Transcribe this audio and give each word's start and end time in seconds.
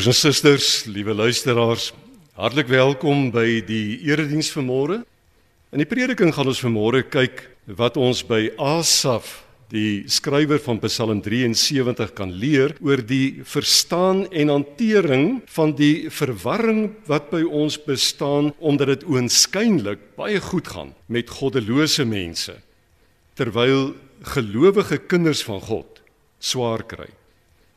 Broers 0.00 0.16
en 0.16 0.32
susters, 0.32 0.68
liewe 0.88 1.12
luisteraars, 1.12 1.90
hartlik 2.32 2.70
welkom 2.72 3.26
by 3.34 3.58
die 3.68 3.98
erediens 4.08 4.48
vanmôre. 4.48 5.02
In 5.76 5.82
die 5.82 5.86
prediking 5.90 6.32
gaan 6.32 6.48
ons 6.48 6.62
vanmôre 6.64 7.02
kyk 7.04 7.42
wat 7.76 7.98
ons 8.00 8.22
by 8.24 8.46
Asaf, 8.56 9.42
die 9.68 10.08
skrywer 10.08 10.56
van 10.64 10.80
Psalm 10.86 11.20
73 11.20 12.14
kan 12.16 12.32
leer 12.32 12.72
oor 12.80 13.04
die 13.04 13.44
verstaan 13.44 14.24
en 14.32 14.54
hantering 14.54 15.28
van 15.52 15.76
die 15.76 16.08
verwarring 16.08 16.94
wat 17.04 17.28
by 17.36 17.44
ons 17.44 17.76
bestaan 17.84 18.54
omdat 18.56 18.94
dit 18.94 19.04
oënskynlik 19.04 20.14
baie 20.16 20.40
goed 20.48 20.72
gaan 20.78 20.96
met 21.12 21.28
goddelose 21.28 22.08
mense 22.08 22.56
terwyl 23.36 23.90
gelowige 24.32 25.02
kinders 25.12 25.44
van 25.44 25.60
God 25.60 26.00
swaar 26.40 26.88
kry. 26.88 27.12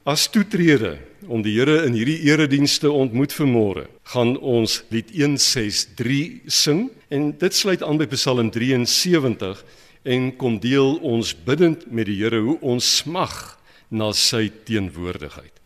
As 0.04 0.26
toetrede 0.28 0.98
om 1.32 1.40
die 1.46 1.54
Here 1.56 1.86
in 1.88 1.94
hierdie 1.96 2.18
eredienste 2.28 2.90
ontmoet 2.92 3.32
vanmôre, 3.32 3.86
gaan 4.12 4.34
ons 4.36 4.82
lied 4.92 5.14
163 5.16 6.44
sing 6.52 6.90
en 7.08 7.30
dit 7.40 7.56
sluit 7.56 7.80
aan 7.88 8.02
by 8.02 8.10
Psalm 8.12 8.50
73 8.52 9.64
en 10.04 10.28
kom 10.36 10.60
deel 10.60 10.98
ons 11.08 11.32
bidend 11.48 11.88
met 11.88 12.12
die 12.12 12.18
Here 12.20 12.44
hoe 12.44 12.58
ons 12.60 12.84
smag 13.00 13.56
na 13.88 14.12
sy 14.12 14.50
teenwoordigheid. 14.68 15.63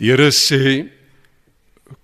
Die 0.00 0.08
Here 0.08 0.30
sê 0.32 0.88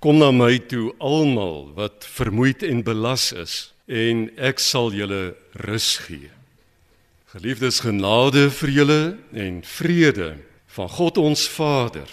kom 0.05 0.19
na 0.21 0.29
my 0.29 0.59
toe 0.69 0.91
almal 1.01 1.71
wat 1.79 2.05
vermoeid 2.05 2.61
en 2.67 2.83
belas 2.84 3.31
is 3.33 3.55
en 3.89 4.27
ek 4.37 4.61
sal 4.61 4.91
julle 4.93 5.33
rus 5.65 5.95
gee. 6.05 6.29
Geliefdes 7.33 7.81
genade 7.87 8.51
vir 8.53 8.73
julle 8.75 9.03
en 9.33 9.62
vrede 9.65 10.35
van 10.77 10.91
God 10.93 11.17
ons 11.23 11.47
Vader 11.49 12.11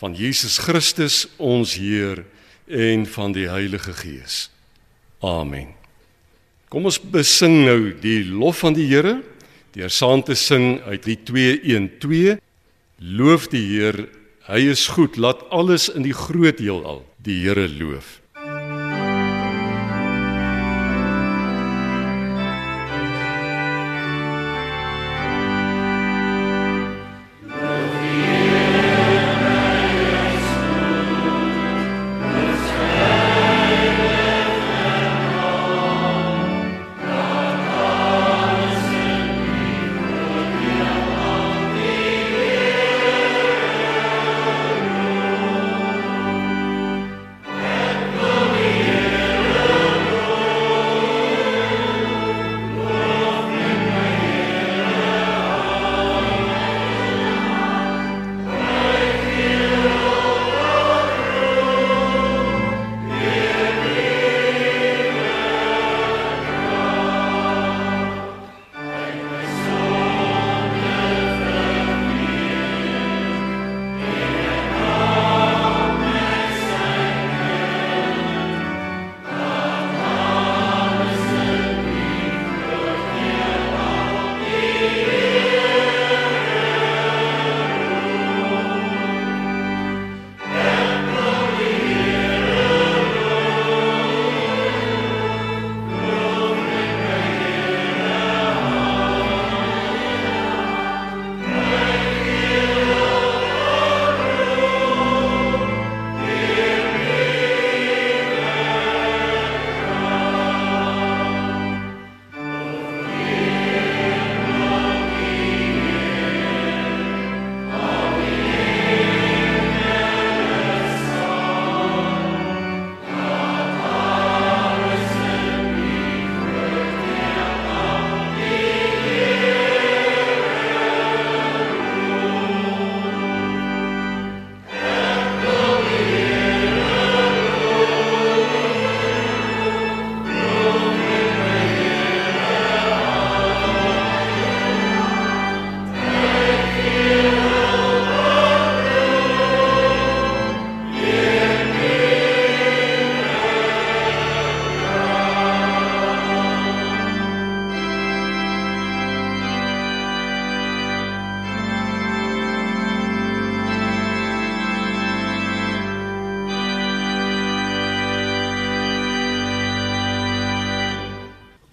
van 0.00 0.14
Jesus 0.16 0.56
Christus 0.64 1.26
ons 1.36 1.74
Heer 1.76 2.22
en 2.64 3.04
van 3.04 3.34
die 3.36 3.50
Heilige 3.52 3.92
Gees. 3.92 4.46
Amen. 5.20 5.74
Kom 6.72 6.88
ons 6.88 6.96
besing 6.96 7.66
nou 7.66 7.92
die 8.00 8.22
lof 8.24 8.62
van 8.64 8.78
die 8.78 8.88
Here 8.88 9.18
deur 9.76 9.92
saam 9.92 10.24
te 10.24 10.38
sing 10.38 10.80
uit 10.88 11.04
Lied 11.04 11.28
212 11.28 12.40
Loof 13.00 13.46
die 13.52 13.66
Heer 13.74 14.00
Hy 14.50 14.64
is 14.66 14.88
goed, 14.90 15.14
laat 15.16 15.44
alles 15.54 15.86
in 15.94 16.02
die 16.02 16.14
groot 16.16 16.58
heelal 16.58 17.04
die 17.22 17.36
Here 17.44 17.68
loof. 17.70 18.19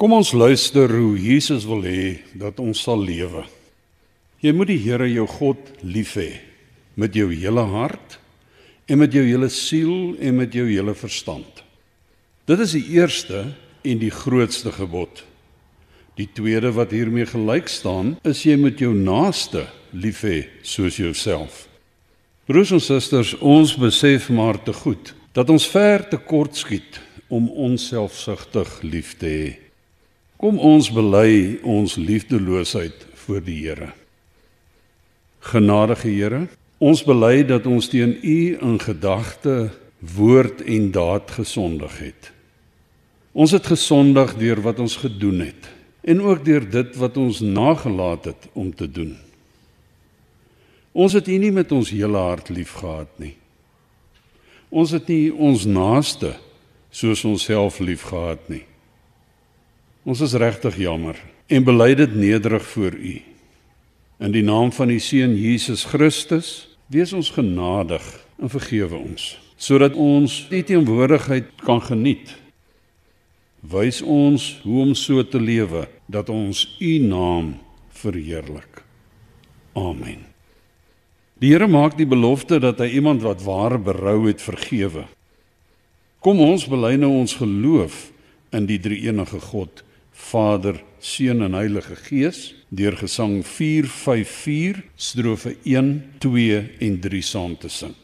Kom 0.08 0.22
ons 0.22 0.30
luister 0.32 0.88
hoe 0.88 1.18
Jesus 1.20 1.66
wil 1.68 1.82
hê 1.84 2.22
dat 2.40 2.62
ons 2.64 2.80
sal 2.80 3.02
lewe. 3.04 3.42
Jy 4.40 4.54
moet 4.56 4.70
die 4.70 4.78
Here 4.80 5.04
jou 5.12 5.26
God 5.28 5.60
lief 5.84 6.14
hê 6.16 6.30
met 6.96 7.12
jou 7.12 7.26
hele 7.28 7.66
hart 7.74 8.16
en 8.88 9.02
met 9.02 9.12
jou 9.12 9.26
hele 9.28 9.50
siel 9.52 10.14
en 10.16 10.38
met 10.40 10.56
jou 10.56 10.64
hele 10.70 10.96
verstand. 10.96 11.60
Dit 12.48 12.64
is 12.64 12.78
die 12.78 12.86
eerste 12.96 13.44
en 13.84 14.00
die 14.00 14.14
grootste 14.22 14.72
gebod. 14.78 15.26
Die 16.16 16.30
tweede 16.40 16.72
wat 16.80 16.96
hiermee 16.96 17.28
gelyk 17.28 17.68
staan, 17.68 18.16
is 18.24 18.48
jy 18.48 18.56
moet 18.64 18.80
jou 18.80 18.96
naaste 18.96 19.68
lief 19.92 20.24
hê 20.24 20.46
soos 20.64 21.04
jouself. 21.04 21.66
Broers 22.48 22.78
en 22.80 22.80
susters, 22.80 23.36
ons 23.44 23.76
besef 23.76 24.32
maar 24.32 24.64
te 24.64 24.72
goed 24.72 25.18
dat 25.36 25.52
ons 25.52 25.68
ver 25.76 26.08
te 26.08 26.24
kort 26.32 26.56
skiet 26.56 27.04
om 27.28 27.52
onsselfsugtig 27.52 28.78
lief 28.88 29.18
te 29.20 29.36
hê. 29.36 29.56
Kom 30.38 30.60
ons 30.62 30.92
bely 30.94 31.58
ons 31.66 31.96
liefdeloosheid 31.98 33.08
voor 33.24 33.42
die 33.42 33.58
Here. 33.64 33.90
Genadige 35.50 36.12
Here, 36.12 36.42
ons 36.78 37.02
bely 37.06 37.42
dat 37.50 37.66
ons 37.66 37.90
teen 37.90 38.14
U 38.22 38.40
in 38.62 38.78
gedagte, 38.78 39.72
woord 39.98 40.62
en 40.62 40.92
daad 40.94 41.34
gesondig 41.40 41.96
het. 42.04 42.30
Ons 43.34 43.56
het 43.58 43.66
gesondig 43.66 44.36
deur 44.38 44.62
wat 44.62 44.78
ons 44.80 45.00
gedoen 45.02 45.42
het 45.48 45.74
en 46.08 46.22
ook 46.22 46.46
deur 46.46 46.64
dit 46.70 46.94
wat 47.02 47.18
ons 47.18 47.42
nagelaat 47.42 48.30
het 48.30 48.48
om 48.54 48.70
te 48.70 48.86
doen. 48.86 49.18
Ons 50.94 51.18
het 51.18 51.28
U 51.28 51.42
nie 51.42 51.52
met 51.52 51.74
ons 51.74 51.90
hele 51.90 52.22
hart 52.22 52.54
liefgehad 52.54 53.10
nie. 53.18 53.34
Ons 54.70 54.94
het 54.94 55.10
nie 55.10 55.34
ons 55.34 55.66
naaste 55.66 56.36
soos 56.94 57.26
onsself 57.26 57.82
liefgehad 57.82 58.46
nie. 58.54 58.66
Ons 60.08 60.22
is 60.24 60.38
regtig 60.40 60.78
jammer 60.80 61.18
en 61.52 61.66
bely 61.68 61.90
dit 62.00 62.14
nederig 62.16 62.64
voor 62.72 62.96
U. 62.96 63.16
In 64.24 64.32
die 64.32 64.44
naam 64.46 64.70
van 64.72 64.88
die 64.88 65.02
Seun 65.04 65.34
Jesus 65.36 65.84
Christus, 65.84 66.70
wees 66.88 67.12
ons 67.12 67.34
genadig 67.36 68.06
en 68.40 68.48
vergewe 68.48 68.96
ons, 68.96 69.34
sodat 69.60 69.98
ons 70.00 70.46
U 70.48 70.62
teenwoordigheid 70.64 71.50
kan 71.60 71.82
geniet. 71.84 72.32
Wys 73.68 74.00
ons 74.00 74.46
hoe 74.64 74.86
om 74.86 74.94
so 74.96 75.26
te 75.28 75.42
lewe 75.44 75.90
dat 76.08 76.32
ons 76.32 76.64
U 76.80 76.94
naam 77.04 77.58
verheerlik. 77.92 78.80
Amen. 79.76 80.24
Die 81.44 81.52
Here 81.52 81.68
maak 81.68 81.98
die 82.00 82.08
belofte 82.08 82.62
dat 82.64 82.80
hy 82.80 82.94
iemand 82.96 83.26
wat 83.28 83.44
ware 83.44 83.76
berou 83.76 84.22
het 84.30 84.40
vergewe. 84.40 85.04
Kom 86.24 86.40
ons 86.48 86.64
bely 86.72 86.96
nou 86.96 87.12
ons 87.20 87.36
geloof 87.42 88.08
in 88.56 88.72
die 88.72 88.80
drie-enige 88.80 89.44
God, 89.52 89.84
Vader, 90.18 90.82
Seun 91.00 91.42
en 91.46 91.54
Heilige 91.54 91.96
Gees 91.96 92.56
deur 92.70 92.98
gesang 92.98 93.44
454 93.46 94.84
strofe 94.98 95.56
1, 95.64 95.94
2 96.20 96.58
en 96.80 97.00
3 97.00 97.22
saam 97.24 97.56
te 97.58 97.70
sing. 97.70 97.96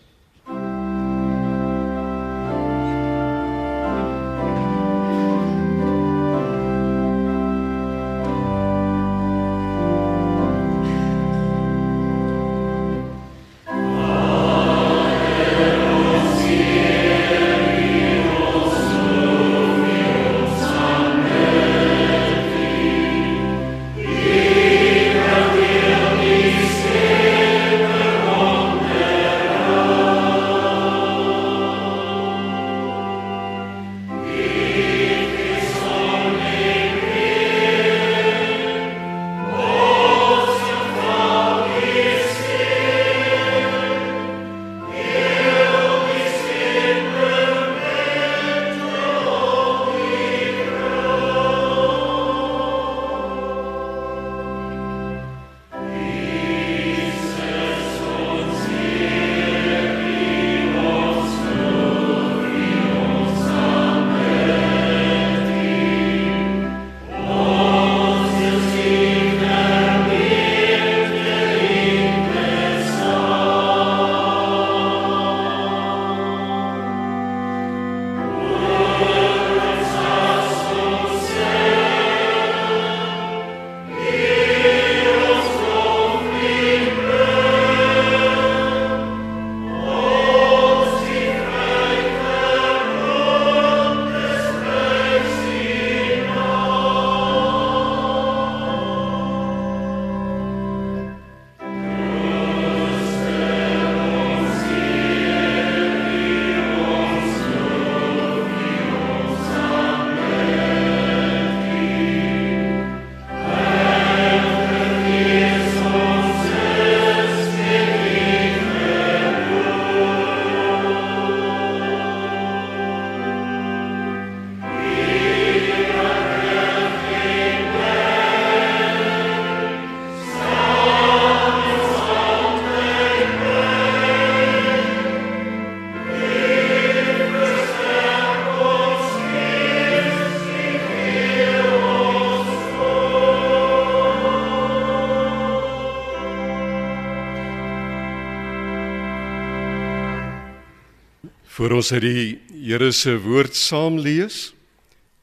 Voor 151.63 151.77
ons 151.77 151.93
uit 151.95 152.03
die 152.03 152.39
Here 152.65 152.89
se 152.91 153.13
woord 153.23 153.55
saam 153.55 153.95
lees, 154.03 154.49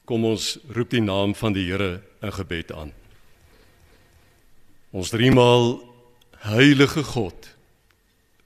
kom 0.09 0.23
ons 0.25 0.55
roep 0.73 0.89
die 0.95 1.03
naam 1.05 1.35
van 1.37 1.53
die 1.53 1.67
Here 1.69 1.99
in 2.25 2.33
gebed 2.33 2.71
aan. 2.73 2.95
Ons 4.89 5.13
driemaal 5.13 5.75
heilige 6.47 7.05
God, 7.11 7.51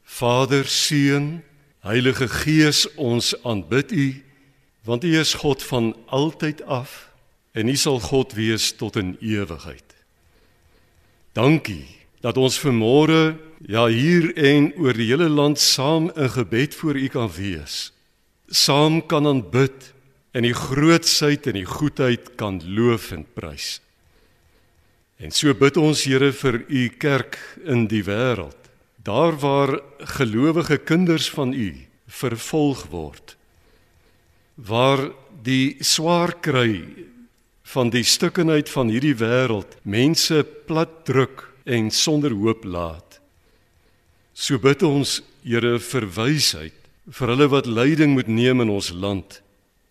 Vader, 0.02 0.66
Seun, 0.66 1.44
Heilige 1.86 2.26
Gees, 2.34 2.82
ons 2.98 3.30
aanbid 3.46 3.94
U, 3.94 4.08
want 4.90 5.06
U 5.06 5.14
is 5.20 5.38
God 5.38 5.62
van 5.62 5.92
altyd 6.10 6.66
af 6.66 6.96
en 7.54 7.70
U 7.70 7.76
sal 7.78 8.02
God 8.02 8.34
wees 8.34 8.72
tot 8.74 8.98
in 8.98 9.14
ewigheid. 9.22 9.94
Dankie 11.30 11.86
dat 12.24 12.38
ons 12.40 12.56
vanmôre 12.56 13.36
ja 13.68 13.84
hier 13.92 14.30
en 14.40 14.70
oor 14.80 14.96
die 14.96 15.10
hele 15.10 15.28
land 15.28 15.60
saam 15.60 16.08
in 16.16 16.30
gebed 16.32 16.74
voor 16.80 16.96
U 16.96 17.08
kan 17.12 17.28
wees. 17.36 17.92
Saam 18.48 19.02
kan 19.06 19.28
aanbid 19.28 19.92
en 20.32 20.48
die 20.48 20.56
grootsheid 20.56 21.46
en 21.52 21.60
die 21.60 21.68
goedheid 21.68 22.32
kan 22.40 22.62
loof 22.64 23.12
en 23.12 23.26
prys. 23.36 23.78
En 25.20 25.30
so 25.30 25.52
bid 25.54 25.76
ons 25.76 26.06
Here 26.08 26.32
vir 26.32 26.62
U 26.64 26.88
kerk 26.98 27.38
in 27.64 27.86
die 27.92 28.02
wêreld. 28.08 28.56
Daar 29.04 29.36
waar 29.36 29.78
gelowige 30.16 30.80
kinders 30.80 31.28
van 31.30 31.52
U 31.52 31.70
vervolg 32.08 32.86
word. 32.90 33.36
Waar 34.56 35.10
die 35.44 35.76
swaar 35.84 36.32
kry 36.40 36.80
van 37.68 37.90
die 37.92 38.04
stukkenheid 38.04 38.70
van 38.72 38.88
hierdie 38.88 39.16
wêreld 39.20 39.76
mense 39.84 40.40
plat 40.64 41.04
druk 41.04 41.53
en 41.64 41.90
sonder 41.90 42.32
hoop 42.32 42.64
laat. 42.64 43.20
So 44.34 44.58
bid 44.58 44.82
ons, 44.82 45.20
Here, 45.44 45.76
vir 45.76 46.06
wysheid 46.08 46.84
vir 47.12 47.34
hulle 47.34 47.50
wat 47.52 47.66
leiding 47.68 48.14
moet 48.16 48.30
neem 48.32 48.62
in 48.64 48.70
ons 48.72 48.88
land, 48.96 49.42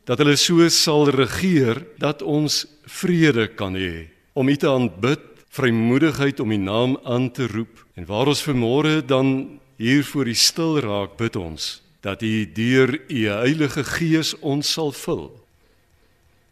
dat 0.10 0.20
hulle 0.20 0.36
so 0.40 0.66
sal 0.74 1.12
regeer 1.14 1.84
dat 2.02 2.24
ons 2.26 2.64
vrede 2.90 3.48
kan 3.54 3.78
hê 3.78 4.10
om 4.34 4.50
U 4.50 4.56
te 4.58 4.68
aanbid, 4.68 5.22
vrymoedigheid 5.54 6.42
om 6.42 6.52
U 6.52 6.58
naam 6.58 6.98
aan 7.06 7.30
te 7.30 7.46
roep 7.52 7.84
en 7.94 8.08
waar 8.10 8.32
ons 8.32 8.42
vermôre 8.42 9.04
dan 9.06 9.60
hier 9.78 10.02
voor 10.10 10.28
U 10.28 10.34
stil 10.34 10.80
raak, 10.82 11.18
bid 11.22 11.38
ons 11.38 11.84
dat 12.02 12.26
U 12.26 12.34
deur 12.50 12.98
U 12.98 13.20
Heilige 13.30 13.86
Gees 13.86 14.34
ons 14.42 14.74
sal 14.74 14.92
vul. 14.92 15.30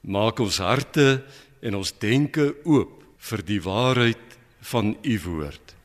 Maak 0.05 0.39
ons 0.39 0.61
harte 0.61 1.23
en 1.61 1.81
ons 1.81 1.93
denke 1.99 2.53
oop 2.63 3.01
vir 3.31 3.43
die 3.45 3.59
waarheid 3.65 4.37
van 4.61 4.95
U 5.01 5.19
woord. 5.25 5.75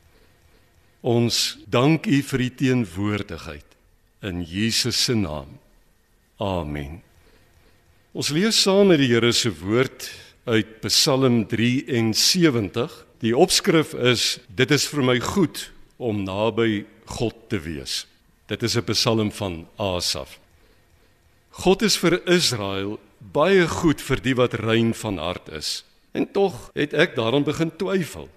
Ons 1.01 1.57
dank 1.69 2.05
U 2.05 2.21
vir 2.21 2.43
U 2.45 2.49
teenwoordigheid 2.61 3.75
in 4.21 4.41
Jesus 4.43 5.03
se 5.03 5.15
naam. 5.15 5.59
Amen. 6.37 7.01
Ons 8.17 8.31
lees 8.33 8.57
saam 8.61 8.89
met 8.89 9.01
die 9.01 9.11
Here 9.11 9.31
se 9.33 9.51
woord 9.53 10.09
uit 10.49 10.79
Psalm 10.85 11.43
73. 11.49 12.93
Die 13.21 13.33
opskrif 13.37 13.93
is 13.93 14.37
dit 14.47 14.71
is 14.71 14.87
vir 14.89 15.03
my 15.05 15.17
goed 15.21 15.67
om 15.97 16.23
naby 16.25 16.85
God 17.17 17.47
te 17.49 17.59
wees. 17.61 18.05
Dit 18.47 18.63
is 18.63 18.77
'n 18.77 18.85
Psalm 18.93 19.31
van 19.31 19.67
Asaf. 19.77 20.39
God 21.49 21.81
is 21.81 21.97
vir 21.97 22.21
Israel 22.27 22.99
baie 23.19 23.67
goed 23.67 24.01
vir 24.01 24.21
die 24.21 24.35
wat 24.35 24.53
rein 24.53 24.93
van 24.93 25.17
hart 25.17 25.49
is. 25.49 25.83
En 26.13 26.31
tog 26.31 26.69
het 26.73 26.93
ek 26.93 27.15
daaraan 27.15 27.43
begin 27.43 27.71
twyfel. 27.77 28.29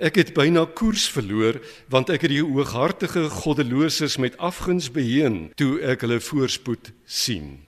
Ek 0.00 0.16
het 0.16 0.30
byna 0.32 0.64
koers 0.64 1.10
verloor 1.12 1.58
want 1.92 2.08
ek 2.08 2.24
het 2.24 2.32
die 2.32 2.40
hooghartige 2.40 3.26
goddeloses 3.28 4.16
met 4.16 4.38
afguns 4.40 4.88
beheen 4.94 5.50
toe 5.60 5.76
ek 5.84 6.06
hulle 6.06 6.22
voorspoed 6.24 6.88
sien. 7.04 7.58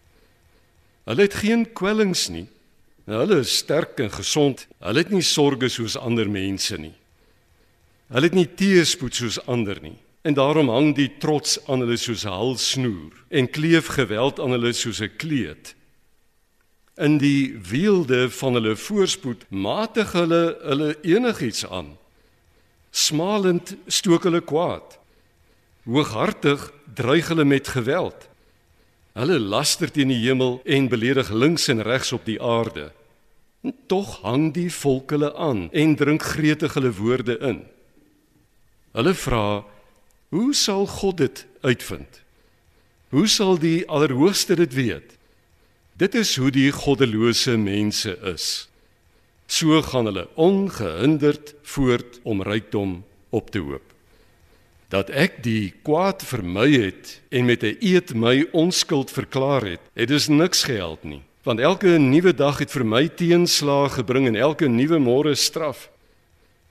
Hulle 1.05 1.27
het 1.29 1.37
geen 1.43 1.67
kwellings 1.77 2.31
nie. 2.33 2.47
Hulle 3.05 3.43
is 3.43 3.59
sterk 3.61 4.01
en 4.01 4.09
gesond. 4.15 4.65
Hulle 4.81 5.05
het 5.05 5.13
nie 5.13 5.25
sorges 5.27 5.77
soos 5.77 5.99
ander 6.01 6.31
mense 6.31 6.79
nie. 6.81 6.95
Hulle 8.09 8.31
het 8.31 8.39
nie 8.39 8.49
teëspoed 8.49 9.19
soos 9.19 9.41
ander 9.45 9.83
nie. 9.85 9.99
En 10.25 10.39
daarom 10.39 10.71
hang 10.73 10.93
die 10.97 11.11
trots 11.21 11.59
aan 11.67 11.85
hulle 11.85 11.99
soos 12.01 12.25
'n 12.25 12.33
halsnoer 12.33 13.13
en 13.29 13.51
kleef 13.51 13.93
geweld 13.99 14.41
aan 14.41 14.57
hulle 14.57 14.73
soos 14.73 15.03
'n 15.03 15.17
kleed. 15.17 15.75
In 16.97 17.19
die 17.19 17.59
weelde 17.59 18.31
van 18.31 18.55
hulle 18.55 18.77
voorspoed 18.77 19.45
matig 19.51 20.13
hulle 20.13 20.57
hulle 20.63 20.97
enigiets 21.03 21.67
aan 21.67 21.99
smalend 22.93 23.77
stook 23.89 24.27
hulle 24.29 24.43
kwaad. 24.45 24.99
Hooghartig 25.89 26.69
dreig 26.95 27.29
hulle 27.33 27.45
met 27.45 27.69
geweld. 27.69 28.29
Hulle 29.17 29.39
laster 29.41 29.91
teen 29.91 30.13
die 30.13 30.21
hemel 30.23 30.61
en 30.65 30.89
beledig 30.93 31.33
links 31.33 31.69
en 31.73 31.83
regs 31.83 32.13
op 32.13 32.25
die 32.29 32.39
aarde. 32.43 32.93
En 33.63 33.75
tog 33.87 34.21
hang 34.23 34.53
die 34.55 34.69
volk 34.73 35.11
hulle 35.11 35.33
aan 35.35 35.71
en 35.73 35.97
drink 35.97 36.23
gretig 36.23 36.75
hulle 36.75 36.93
woorde 36.93 37.39
in. 37.39 37.63
Hulle 38.93 39.15
vra: 39.15 39.65
"Hoe 40.29 40.55
sal 40.55 40.87
God 40.87 41.17
dit 41.17 41.47
uitvind? 41.61 42.21
Hoe 43.09 43.27
sal 43.27 43.59
die 43.59 43.89
Allerhoogste 43.89 44.57
dit 44.57 44.75
weet?" 44.75 45.17
Dit 45.97 46.15
is 46.15 46.37
hoe 46.37 46.51
die 46.51 46.73
goddelose 46.73 47.57
mense 47.57 48.19
is 48.33 48.69
so 49.53 49.83
gaan 49.85 50.09
hulle 50.09 50.27
ongehinderd 50.41 51.55
voort 51.75 52.21
om 52.25 52.43
rykdom 52.43 53.03
op 53.31 53.51
te 53.53 53.61
hoop. 53.61 53.85
Dat 54.93 55.11
ek 55.13 55.41
die 55.45 55.73
kwaad 55.85 56.25
vermy 56.25 56.69
het 56.73 57.21
en 57.31 57.45
met 57.49 57.65
'n 57.65 57.77
eed 57.81 58.15
my 58.15 58.47
onskuld 58.53 59.11
verklaar 59.11 59.65
het, 59.65 59.81
het 59.95 60.09
dus 60.09 60.29
niks 60.29 60.65
geheld 60.65 61.05
nie, 61.05 61.23
want 61.43 61.61
elke 61.61 61.99
nuwe 61.99 62.33
dag 62.35 62.59
het 62.59 62.71
vir 62.71 62.85
my 62.85 63.09
teenslae 63.09 63.89
gebring 63.89 64.27
en 64.27 64.37
elke 64.37 64.69
nuwe 64.69 64.99
môre 64.99 65.35
straf. 65.35 65.91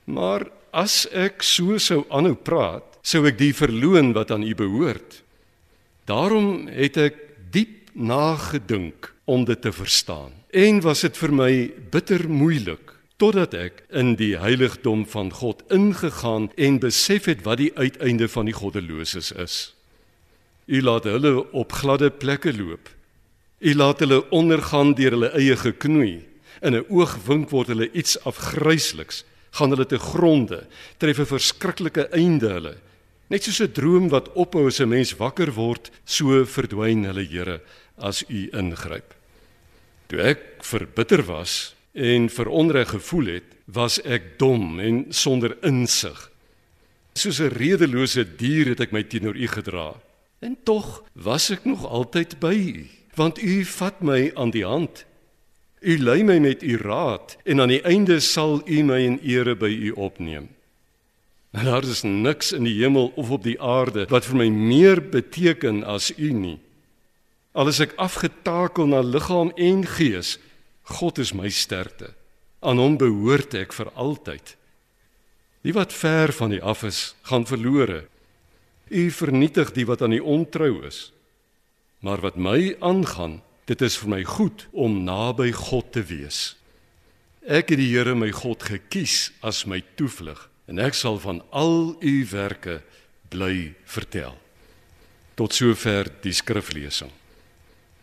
Maar 0.04 0.50
as 0.72 1.06
ek 1.12 1.42
so 1.42 1.78
sou 1.78 2.04
aanhou 2.10 2.34
praat, 2.34 2.98
sou 3.02 3.26
ek 3.26 3.38
die 3.38 3.54
verloon 3.54 4.12
wat 4.12 4.30
aan 4.30 4.42
u 4.42 4.54
behoort. 4.54 5.22
Daarom 6.04 6.68
het 6.68 6.96
ek 6.96 7.16
diep 7.50 7.90
nagedink 7.94 9.14
om 9.24 9.44
dit 9.44 9.60
te 9.62 9.72
verstaan. 9.72 10.41
En 10.52 10.82
was 10.84 11.00
dit 11.00 11.16
vir 11.16 11.32
my 11.32 11.52
bitter 11.88 12.26
moeilik 12.28 12.90
totdat 13.16 13.54
ek 13.56 13.78
in 13.96 14.10
die 14.20 14.34
heiligdom 14.36 15.06
van 15.08 15.30
God 15.32 15.62
ingegaan 15.72 16.50
en 16.60 16.76
besef 16.82 17.24
het 17.30 17.40
wat 17.46 17.56
die 17.62 17.70
uiteinde 17.72 18.28
van 18.28 18.50
die 18.50 18.56
goddeloses 18.56 19.30
is. 19.32 19.54
U 20.68 20.82
laat 20.84 21.08
hulle 21.08 21.46
op 21.56 21.72
gladde 21.72 22.10
plekke 22.12 22.52
loop. 22.52 22.90
U 23.64 23.72
laat 23.78 24.04
hulle 24.04 24.18
ondergaan 24.28 24.92
deur 24.98 25.16
hulle 25.16 25.30
eie 25.40 25.56
geknoei. 25.56 26.20
In 26.60 26.76
'n 26.76 26.84
oogwink 26.90 27.48
word 27.48 27.72
hulle 27.72 27.88
iets 27.92 28.20
afgrysliks, 28.20 29.24
gaan 29.56 29.72
hulle 29.72 29.86
te 29.86 29.98
gronde, 29.98 30.66
tref 30.98 31.18
'n 31.18 31.32
verskriklike 31.32 32.12
einde 32.12 32.52
hulle. 32.52 32.76
Net 33.30 33.42
soos 33.44 33.62
'n 33.62 33.72
droom 33.72 34.08
wat 34.10 34.28
ophou 34.36 34.66
as 34.66 34.80
'n 34.80 34.88
mens 34.88 35.16
wakker 35.16 35.52
word, 35.54 35.90
so 36.04 36.44
verdwyn 36.44 37.04
hulle 37.04 37.24
Here 37.24 37.60
as 37.96 38.24
u 38.28 38.50
ingryp. 38.52 39.21
Toe 40.12 40.20
ek 40.28 40.40
verbitter 40.60 41.22
was 41.24 41.72
en 41.96 42.26
veronreg 42.28 42.90
gevoel 42.92 43.30
het, 43.38 43.46
was 43.64 43.94
ek 44.04 44.34
dom 44.36 44.76
en 44.76 45.06
sonder 45.08 45.54
insig. 45.64 46.18
Soos 47.16 47.40
'n 47.40 47.48
redelose 47.56 48.20
dier 48.36 48.68
het 48.76 48.80
ek 48.80 48.92
my 48.92 49.02
teenoor 49.08 49.36
u 49.36 49.48
gedra. 49.48 49.96
En 50.44 50.56
tog 50.64 51.02
was 51.16 51.48
ek 51.50 51.64
nog 51.64 51.86
altyd 51.88 52.36
by 52.40 52.52
u, 52.52 52.86
want 53.16 53.42
u 53.42 53.64
vat 53.64 54.02
my 54.02 54.30
aan 54.34 54.50
die 54.50 54.66
hand. 54.66 55.06
U 55.80 55.98
lei 55.98 56.22
my 56.22 56.38
met 56.38 56.62
u 56.62 56.76
raad 56.76 57.36
en 57.44 57.60
aan 57.60 57.72
die 57.72 57.82
einde 57.82 58.20
sal 58.20 58.60
u 58.68 58.82
my 58.82 59.00
in 59.00 59.18
ere 59.24 59.56
by 59.56 59.72
u 59.72 59.90
opneem. 59.96 60.48
En 61.52 61.64
daar 61.64 61.84
is 61.84 62.02
niks 62.02 62.52
in 62.52 62.64
die 62.64 62.82
hemel 62.84 63.12
of 63.16 63.30
op 63.30 63.42
die 63.42 63.60
aarde 63.60 64.04
wat 64.08 64.24
vir 64.24 64.36
my 64.36 64.48
meer 64.48 65.00
beteken 65.00 65.84
as 65.84 66.12
u 66.18 66.32
nie. 66.32 66.58
Al 67.52 67.68
is 67.68 67.82
ek 67.84 67.92
afgetakel 68.00 68.88
na 68.88 69.02
liggaam 69.04 69.52
en 69.60 69.84
gees, 69.84 70.38
God 70.96 71.18
is 71.20 71.34
my 71.36 71.50
sterkte. 71.52 72.14
Aan 72.64 72.80
hom 72.80 72.96
behoort 72.96 73.54
ek 73.58 73.74
vir 73.76 73.90
altyd. 73.98 74.54
Die 75.62 75.74
wat 75.76 75.92
ver 75.92 76.32
van 76.32 76.54
U 76.56 76.60
af 76.64 76.82
is, 76.88 77.14
gaan 77.28 77.44
verlore. 77.46 78.06
U 78.88 79.02
vernietig 79.10 79.74
die 79.76 79.86
wat 79.86 80.02
aan 80.02 80.16
U 80.16 80.20
ontrou 80.20 80.82
is. 80.86 81.12
Maar 82.00 82.24
wat 82.24 82.40
my 82.40 82.74
aangaan, 82.80 83.40
dit 83.70 83.82
is 83.82 83.96
vir 84.00 84.10
my 84.16 84.22
goed 84.26 84.66
om 84.72 85.02
naby 85.04 85.52
God 85.54 85.92
te 85.94 86.02
wees. 86.02 86.56
Ek 87.46 87.70
het 87.74 87.78
die 87.78 87.92
Here 87.92 88.14
my 88.14 88.30
God 88.34 88.62
gekies 88.66 89.30
as 89.42 89.64
my 89.66 89.82
toevlug 89.98 90.48
en 90.70 90.80
ek 90.82 90.96
sal 90.98 91.18
van 91.22 91.42
al 91.50 91.94
U 92.00 92.14
werke 92.30 92.80
bly 93.30 93.74
vertel. 93.84 94.34
Tot 95.38 95.54
sover 95.54 96.10
die 96.22 96.34
skriflesing. 96.34 97.10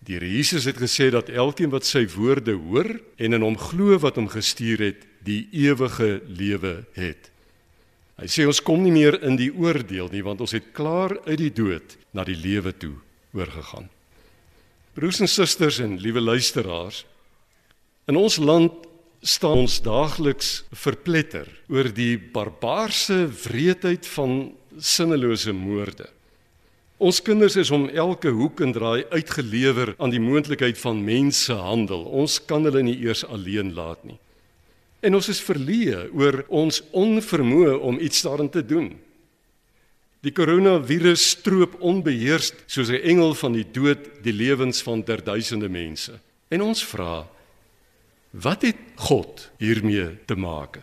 Die 0.07 0.15
Here 0.15 0.29
Jesus 0.29 0.65
het 0.69 0.79
gesê 0.79 1.09
dat 1.11 1.29
elkeen 1.29 1.71
wat 1.73 1.85
sy 1.85 2.05
woorde 2.13 2.55
hoor 2.55 2.87
en 3.19 3.35
in 3.35 3.43
hom 3.43 3.57
glo 3.59 3.97
wat 3.99 4.17
hom 4.19 4.29
gestuur 4.31 4.81
het, 4.81 5.03
die 5.25 5.47
ewige 5.51 6.21
lewe 6.25 6.85
het. 6.95 7.29
Hy 8.19 8.27
sê 8.27 8.45
ons 8.47 8.59
kom 8.63 8.81
nie 8.83 8.93
meer 8.95 9.19
in 9.23 9.37
die 9.39 9.51
oordeel 9.51 10.09
nie 10.11 10.23
want 10.25 10.41
ons 10.43 10.55
het 10.55 10.73
klaar 10.75 11.15
uit 11.27 11.39
die 11.39 11.53
dood 11.55 11.95
na 12.15 12.25
die 12.27 12.37
lewe 12.39 12.73
toe 12.75 12.95
oorgegaan. 13.35 13.87
Broers 14.95 15.21
en 15.23 15.31
susters 15.31 15.79
en 15.83 15.99
liewe 16.01 16.19
luisteraars, 16.23 17.05
in 18.09 18.17
ons 18.19 18.39
land 18.41 18.87
staan 19.21 19.65
ons 19.65 19.79
daagliks 19.83 20.63
verpletter 20.71 21.47
oor 21.71 21.91
die 21.93 22.15
barbaarse 22.17 23.27
wreedheid 23.43 24.07
van 24.15 24.51
sinnelose 24.79 25.53
moorde. 25.55 26.07
Ons 26.99 27.21
kinders 27.23 27.55
is 27.55 27.69
om 27.71 27.85
elke 27.87 28.27
hoek 28.35 28.59
en 28.59 28.73
draai 28.75 29.05
uitgelewer 29.07 29.93
aan 30.03 30.11
die 30.11 30.19
moontlikheid 30.19 30.75
van 30.81 30.99
mensehandel. 30.99 32.03
Ons 32.03 32.41
kan 32.43 32.67
hulle 32.67 32.81
nie 32.83 32.97
eers 32.99 33.23
alleen 33.23 33.71
laat 33.73 34.03
nie. 34.03 34.17
En 34.99 35.15
ons 35.15 35.29
is 35.31 35.39
verleë 35.39 36.09
oor 36.11 36.41
ons 36.51 36.81
onvermoë 36.91 37.77
om 37.87 38.01
iets 38.03 38.25
daarin 38.27 38.51
te 38.51 38.65
doen. 38.67 38.91
Die 40.27 40.35
koronavirus 40.35 41.23
stroop 41.37 41.77
onbeheerst 41.79 42.67
soos 42.67 42.91
'n 42.91 42.99
engel 42.99 43.33
van 43.33 43.53
die 43.55 43.63
dood 43.71 44.19
die 44.23 44.35
lewens 44.35 44.83
van 44.83 45.01
derduisende 45.01 45.69
mense. 45.69 46.19
En 46.51 46.61
ons 46.61 46.83
vra: 46.83 47.27
Wat 48.31 48.61
het 48.61 48.75
God 48.95 49.51
hiermee 49.57 50.19
te 50.25 50.35
maak? 50.35 50.79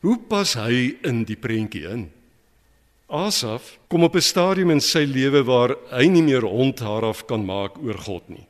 Hoe 0.00 0.18
pas 0.18 0.54
hy 0.54 0.96
in 1.02 1.24
die 1.24 1.36
prentjie 1.36 1.88
in? 1.88 2.10
Asaf 3.10 3.78
kom 3.90 4.04
op 4.06 4.14
'n 4.14 4.22
stadium 4.22 4.70
in 4.70 4.80
sy 4.80 5.04
lewe 5.04 5.42
waar 5.44 5.74
hy 5.90 6.06
nie 6.06 6.22
meer 6.22 6.46
hond 6.46 6.78
haar 6.78 7.02
af 7.02 7.26
kan 7.26 7.44
maak 7.44 7.78
oor 7.82 7.98
God 7.98 8.28
nie. 8.28 8.46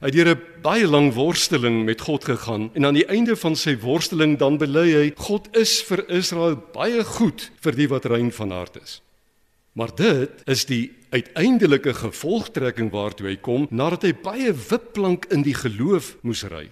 Hy 0.00 0.06
het 0.06 0.14
deur 0.14 0.36
'n 0.36 0.42
baie 0.62 0.86
lang 0.86 1.12
worsteling 1.14 1.84
met 1.84 2.00
God 2.00 2.24
gegaan 2.24 2.70
en 2.74 2.84
aan 2.84 2.94
die 2.94 3.08
einde 3.08 3.36
van 3.36 3.56
sy 3.56 3.76
worsteling 3.76 4.38
dan 4.38 4.58
bely 4.58 4.92
hy 4.92 5.12
God 5.16 5.48
is 5.56 5.82
vir 5.82 6.04
Israel 6.08 6.56
baie 6.72 7.04
goed 7.04 7.50
vir 7.60 7.72
die 7.72 7.88
wat 7.88 8.04
rein 8.04 8.32
van 8.32 8.50
hart 8.50 8.76
is. 8.82 9.02
Maar 9.72 9.94
dit 9.96 10.30
is 10.46 10.64
die 10.64 10.92
uiteindelike 11.10 11.94
gevolgtrekking 11.94 12.90
waartoe 12.90 13.26
hy 13.26 13.36
kom 13.36 13.66
nadat 13.70 14.02
hy 14.02 14.12
baie 14.12 14.52
wipplank 14.52 15.26
in 15.30 15.42
die 15.42 15.54
geloof 15.54 16.16
moes 16.22 16.44
ry. 16.44 16.68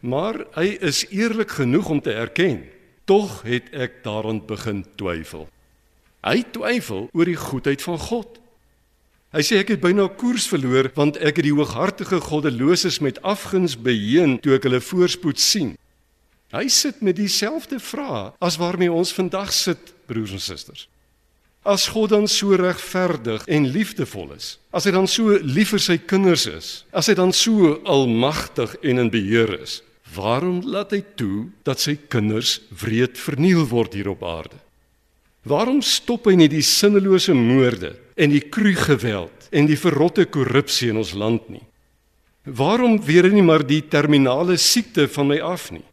Maar 0.00 0.46
hy 0.54 0.78
is 0.80 1.06
eerlik 1.10 1.50
genoeg 1.50 1.88
om 1.88 2.00
te 2.00 2.12
erken, 2.12 2.64
tog 3.04 3.42
het 3.42 3.70
ek 3.72 4.02
daaraan 4.02 4.42
begin 4.46 4.84
twyfel. 4.96 5.48
Hy 6.22 6.44
twyfel 6.54 7.08
oor 7.10 7.26
die 7.26 7.38
goedheid 7.38 7.82
van 7.82 7.98
God. 7.98 8.38
Hy 9.32 9.42
sê 9.42 9.58
ek 9.62 9.72
het 9.72 9.80
byna 9.82 10.06
koers 10.20 10.44
verloor 10.50 10.90
want 10.94 11.16
ek 11.18 11.40
het 11.40 11.46
die 11.48 11.54
hooghartige 11.56 12.20
goddeloses 12.22 13.00
met 13.02 13.18
afguns 13.26 13.78
beheen 13.80 14.36
toe 14.44 14.54
ek 14.58 14.68
hulle 14.68 14.82
voorspoed 14.84 15.40
sien. 15.40 15.74
Hy 16.52 16.66
sit 16.68 17.00
met 17.00 17.16
dieselfde 17.16 17.80
vrae 17.80 18.26
as 18.44 18.58
waarmee 18.60 18.92
ons 18.92 19.14
vandag 19.16 19.54
sit, 19.56 19.94
broers 20.06 20.34
en 20.36 20.42
susters. 20.42 20.86
As 21.64 21.86
God 21.94 22.10
dan 22.12 22.26
so 22.28 22.58
regverdig 22.58 23.46
en 23.48 23.70
liefdevol 23.72 24.34
is, 24.36 24.58
as 24.74 24.84
hy 24.84 24.92
dan 24.92 25.08
so 25.08 25.38
lief 25.40 25.72
vir 25.72 25.82
sy 25.82 25.96
kinders 25.96 26.44
is, 26.50 26.72
as 26.92 27.08
hy 27.08 27.14
dan 27.16 27.32
so 27.32 27.78
almagtig 27.88 28.74
en 28.82 29.00
in 29.06 29.10
beheer 29.14 29.54
is, 29.62 29.80
waarom 30.12 30.60
laat 30.66 30.92
hy 30.92 31.00
toe 31.16 31.48
dat 31.64 31.80
sy 31.80 31.96
kinders 32.12 32.58
wreed 32.82 33.16
verniel 33.16 33.64
word 33.70 33.96
hier 33.96 34.10
op 34.12 34.26
aarde? 34.26 34.58
Waarom 35.42 35.80
stop 35.82 36.28
hy 36.30 36.36
nie 36.38 36.50
die 36.50 36.62
sinnelose 36.62 37.34
moorde 37.34 37.96
en 38.14 38.30
die 38.30 38.44
kruigeweld 38.46 39.48
en 39.50 39.66
die 39.66 39.78
verrotte 39.78 40.28
korrupsie 40.30 40.92
in 40.92 41.00
ons 41.02 41.16
land 41.18 41.48
nie? 41.50 41.64
Waarom 42.46 43.00
weer 43.02 43.26
nie 43.30 43.42
maar 43.42 43.64
die 43.66 43.82
terminale 43.82 44.56
siekte 44.58 45.08
van 45.10 45.32
my 45.32 45.40
af 45.42 45.70
nie? 45.74 45.84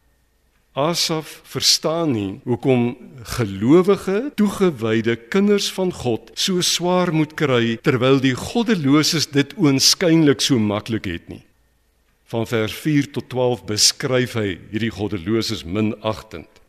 Asaf 0.78 1.40
verstaan 1.50 2.12
nie 2.14 2.40
hoekom 2.46 2.94
gelowige, 3.34 4.30
toegewyde 4.38 5.16
kinders 5.32 5.66
van 5.74 5.90
God 5.90 6.30
so 6.38 6.62
swaar 6.62 7.10
moet 7.10 7.34
kry 7.34 7.74
terwyl 7.82 8.22
die 8.22 8.36
goddeloses 8.38 9.26
dit 9.34 9.56
oënskynlik 9.58 10.42
so 10.46 10.62
maklik 10.62 11.10
het 11.10 11.26
nie. 11.26 11.42
Van 12.30 12.46
vers 12.46 12.74
4 12.86 13.10
tot 13.18 13.26
12 13.34 13.66
beskryf 13.66 14.38
hy 14.38 14.60
hierdie 14.70 14.94
goddeloses 14.94 15.66
minagtend. 15.66 16.59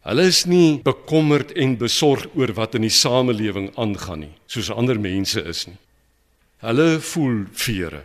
Hulle 0.00 0.24
is 0.30 0.46
nie 0.48 0.80
bekommerd 0.80 1.52
en 1.60 1.76
besorg 1.76 2.24
oor 2.32 2.54
wat 2.56 2.74
in 2.78 2.86
die 2.86 2.94
samelewing 2.94 3.68
aangaan 3.76 4.24
nie, 4.24 4.34
soos 4.48 4.70
ander 4.72 5.00
mense 5.00 5.42
is 5.44 5.66
nie. 5.68 5.76
Hulle 6.64 7.00
voel 7.04 7.42
vere. 7.52 8.02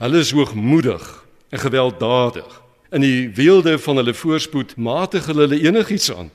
Hulle 0.00 0.22
is 0.24 0.32
hoogmoedig 0.36 1.04
en 1.52 1.60
gewelddadig. 1.60 2.48
In 2.94 3.04
die 3.04 3.28
weelde 3.36 3.76
van 3.78 4.00
hulle 4.00 4.14
voorspoed 4.16 4.76
matig 4.76 5.28
hulle 5.28 5.60
enigiets 5.60 6.10
aan. 6.12 6.30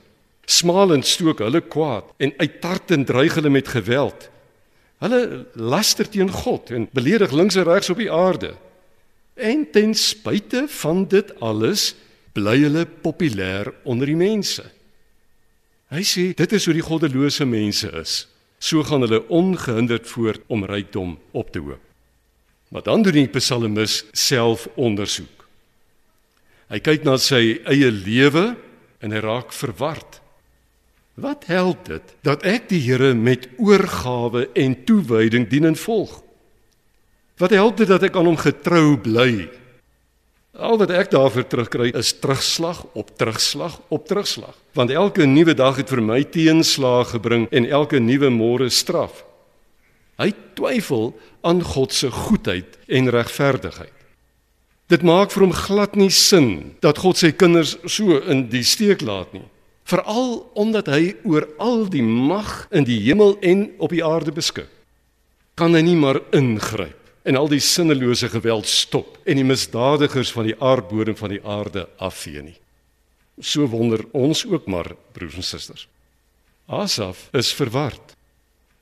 Smalend 0.46 1.06
stook 1.06 1.42
hulle 1.42 1.62
kwaad 1.62 2.06
en 2.18 2.34
uittartend 2.38 3.06
dreig 3.10 3.34
hulle 3.38 3.50
met 3.50 3.68
geweld. 3.68 4.28
Hulle 5.02 5.46
laster 5.54 6.08
teen 6.08 6.30
God 6.30 6.70
en 6.70 6.88
beledig 6.92 7.32
links 7.32 7.58
en 7.58 7.66
regs 7.66 7.90
op 7.90 7.98
die 8.02 8.10
aarde. 8.12 8.54
En 9.34 9.66
ten 9.70 9.94
spyte 9.94 10.66
van 10.68 11.06
dit 11.08 11.30
alles 11.40 11.94
bly 12.36 12.58
hulle 12.62 12.84
populêr 12.86 13.72
onder 13.84 14.10
die 14.10 14.18
mense. 14.18 14.64
Hy 15.90 16.02
sê 16.06 16.30
dit 16.38 16.52
is 16.54 16.66
hoe 16.68 16.76
die 16.76 16.86
goddelose 16.86 17.46
mense 17.48 17.90
is. 17.98 18.14
So 18.60 18.84
gaan 18.86 19.02
hulle 19.06 19.24
ongehinderd 19.32 20.06
voort 20.06 20.44
om 20.52 20.66
rykdom 20.68 21.16
op 21.32 21.50
te 21.52 21.62
hoop. 21.64 21.82
Maar 22.70 22.82
dan 22.86 23.02
doen 23.02 23.16
die 23.18 23.28
psalmis 23.34 24.04
self 24.14 24.68
ondersoek. 24.78 25.46
Hy 26.70 26.78
kyk 26.78 27.02
na 27.02 27.16
sy 27.18 27.58
eie 27.66 27.90
lewe 27.90 28.52
en 29.02 29.14
hy 29.14 29.22
raak 29.24 29.50
verward. 29.56 30.20
Wat 31.18 31.48
help 31.50 31.88
dit 31.88 32.12
dat 32.22 32.44
ek 32.46 32.68
die 32.70 32.78
Here 32.84 33.10
met 33.18 33.48
oorgawe 33.58 34.46
en 34.54 34.76
toewyding 34.86 35.48
dien 35.50 35.66
en 35.72 35.76
volg? 35.76 36.20
Wat 37.40 37.50
help 37.56 37.80
dit 37.80 37.90
dat 37.90 38.04
ek 38.06 38.16
aan 38.16 38.30
hom 38.30 38.38
getrou 38.38 38.94
bly 39.02 39.48
Al 40.60 40.76
wat 40.76 40.90
ek 40.92 41.08
daarvoor 41.14 41.46
terugkry 41.48 41.88
is 41.96 42.12
terugslag 42.20 42.82
op 42.92 43.14
terugslag 43.16 43.78
op 43.88 44.04
terugslag, 44.08 44.52
want 44.76 44.92
elke 44.92 45.24
nuwe 45.24 45.54
dag 45.56 45.78
het 45.80 45.88
vir 45.88 46.02
my 46.04 46.20
teenslae 46.28 47.06
gebring 47.14 47.46
en 47.48 47.64
elke 47.64 48.00
nuwe 48.00 48.28
môre 48.34 48.68
straf. 48.68 49.22
Hy 50.20 50.34
twyfel 50.58 51.14
aan 51.40 51.62
God 51.64 51.96
se 51.96 52.10
goedheid 52.12 52.76
en 52.92 53.08
regverdigheid. 53.08 53.96
Dit 54.92 55.06
maak 55.06 55.32
vir 55.32 55.46
hom 55.46 55.56
glad 55.56 55.96
nie 55.96 56.10
sin 56.12 56.76
dat 56.84 57.00
God 57.00 57.16
sy 57.16 57.32
kinders 57.32 57.78
so 57.88 58.20
in 58.28 58.48
die 58.52 58.66
steek 58.66 59.00
laat 59.00 59.32
nie, 59.32 59.46
veral 59.88 60.42
omdat 60.60 60.92
hy 60.92 61.14
oor 61.24 61.48
al 61.56 61.86
die 61.88 62.04
mag 62.04 62.66
in 62.68 62.84
die 62.84 63.00
hemel 63.06 63.38
en 63.40 63.70
op 63.80 63.96
die 63.96 64.04
aarde 64.04 64.34
beskik. 64.34 64.68
Kan 65.56 65.72
hy 65.72 65.86
nie 65.88 65.96
maar 65.96 66.20
ingryp 66.36 66.99
en 67.22 67.36
al 67.36 67.48
die 67.48 67.60
sinnelose 67.60 68.28
geweld 68.32 68.66
stop 68.66 69.18
en 69.24 69.36
die 69.36 69.46
misdadigers 69.46 70.32
van 70.32 70.48
die 70.48 70.56
aardbodem 70.56 71.16
van 71.16 71.34
die 71.34 71.42
aarde 71.44 71.86
afvee 71.98 72.42
nie. 72.42 72.58
So 73.40 73.66
wonder 73.68 74.04
ons 74.12 74.44
ook 74.46 74.66
maar 74.66 74.94
broers 75.12 75.36
en 75.40 75.46
susters. 75.46 75.88
Asaf 76.66 77.28
is 77.36 77.52
verward. 77.56 78.16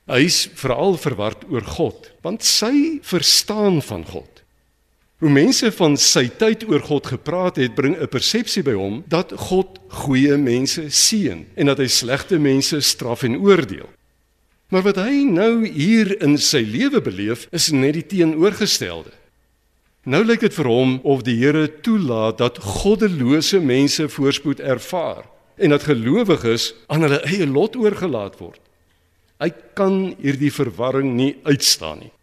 Hy 0.09 0.23
is 0.25 0.47
veral 0.57 0.97
verward 0.97 1.45
oor 1.51 1.65
God, 1.65 2.09
want 2.25 2.45
sy 2.45 2.99
verstaan 3.05 3.81
van 3.85 4.05
God. 4.09 4.39
Hoe 5.19 5.29
mense 5.29 5.67
van 5.75 5.97
sy 5.99 6.29
tyd 6.39 6.63
oor 6.69 6.81
God 6.85 7.09
gepraat 7.11 7.59
het, 7.59 7.75
bring 7.75 7.97
'n 7.99 8.07
persepsie 8.07 8.63
by 8.63 8.73
hom 8.73 9.03
dat 9.07 9.33
God 9.35 9.79
goeie 9.89 10.37
mense 10.37 10.89
seën 10.89 11.45
en 11.55 11.65
dat 11.65 11.77
hy 11.77 11.87
slegte 11.87 12.39
mense 12.39 12.79
straf 12.81 13.23
en 13.23 13.35
oordeel. 13.35 13.89
Maar 14.69 14.85
wat 14.85 14.99
hy 15.01 15.23
nou 15.25 15.65
hier 15.65 16.11
in 16.21 16.37
sy 16.37 16.61
lewe 16.61 17.01
beleef, 17.01 17.47
is 17.55 17.71
net 17.73 17.95
die 17.97 18.05
teenoorgestelde. 18.05 19.11
Nou 20.09 20.21
lyk 20.23 20.45
dit 20.45 20.55
vir 20.55 20.69
hom 20.69 20.99
of 21.03 21.25
die 21.27 21.35
Here 21.41 21.65
toelaat 21.83 22.37
dat 22.39 22.61
goddelose 22.63 23.59
mense 23.59 24.07
voorspoed 24.09 24.61
ervaar 24.61 25.25
en 25.59 25.73
dat 25.75 25.85
gelowiges 25.89 26.71
aan 26.87 27.03
hulle 27.05 27.19
eie 27.27 27.47
lot 27.49 27.75
oorgelaat 27.75 28.37
word. 28.39 28.61
Hy 29.39 29.49
kan 29.75 30.13
hierdie 30.19 30.51
verwarring 30.51 31.13
nie 31.17 31.33
uitstaan 31.47 32.05
nie. 32.05 32.13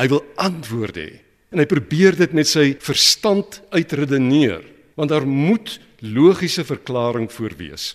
Hy 0.00 0.08
wil 0.12 0.24
antwoorde 0.40 1.04
hê 1.04 1.20
en 1.54 1.60
hy 1.62 1.68
probeer 1.70 2.16
dit 2.18 2.32
met 2.34 2.48
sy 2.50 2.72
verstand 2.82 3.60
uitredeneer 3.70 4.64
want 4.98 5.12
daar 5.12 5.26
moet 5.26 5.76
logiese 6.02 6.64
verklaring 6.66 7.28
voor 7.32 7.54
wees. 7.58 7.92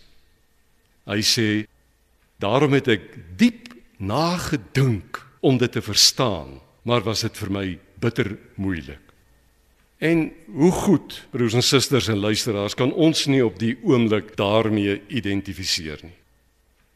Hy 1.10 1.20
sê 1.26 1.48
daarom 2.40 2.78
het 2.78 2.88
ek 2.92 3.10
diep 3.40 3.69
nagedink 4.00 5.20
om 5.40 5.60
dit 5.60 5.72
te 5.72 5.82
verstaan, 5.82 6.60
maar 6.88 7.04
was 7.04 7.22
dit 7.28 7.38
vir 7.38 7.52
my 7.52 7.66
bitter 8.00 8.32
moeilik. 8.56 9.04
En 10.00 10.30
hoe 10.48 10.72
goed, 10.72 11.28
broers 11.32 11.54
en 11.54 11.64
susters 11.64 12.08
en 12.08 12.18
luisteraars, 12.24 12.74
kan 12.74 12.94
ons 12.96 13.26
nie 13.28 13.44
op 13.44 13.60
die 13.60 13.76
oomblik 13.84 14.32
daarmee 14.40 15.02
identifiseer 15.08 16.00
nie. 16.04 16.16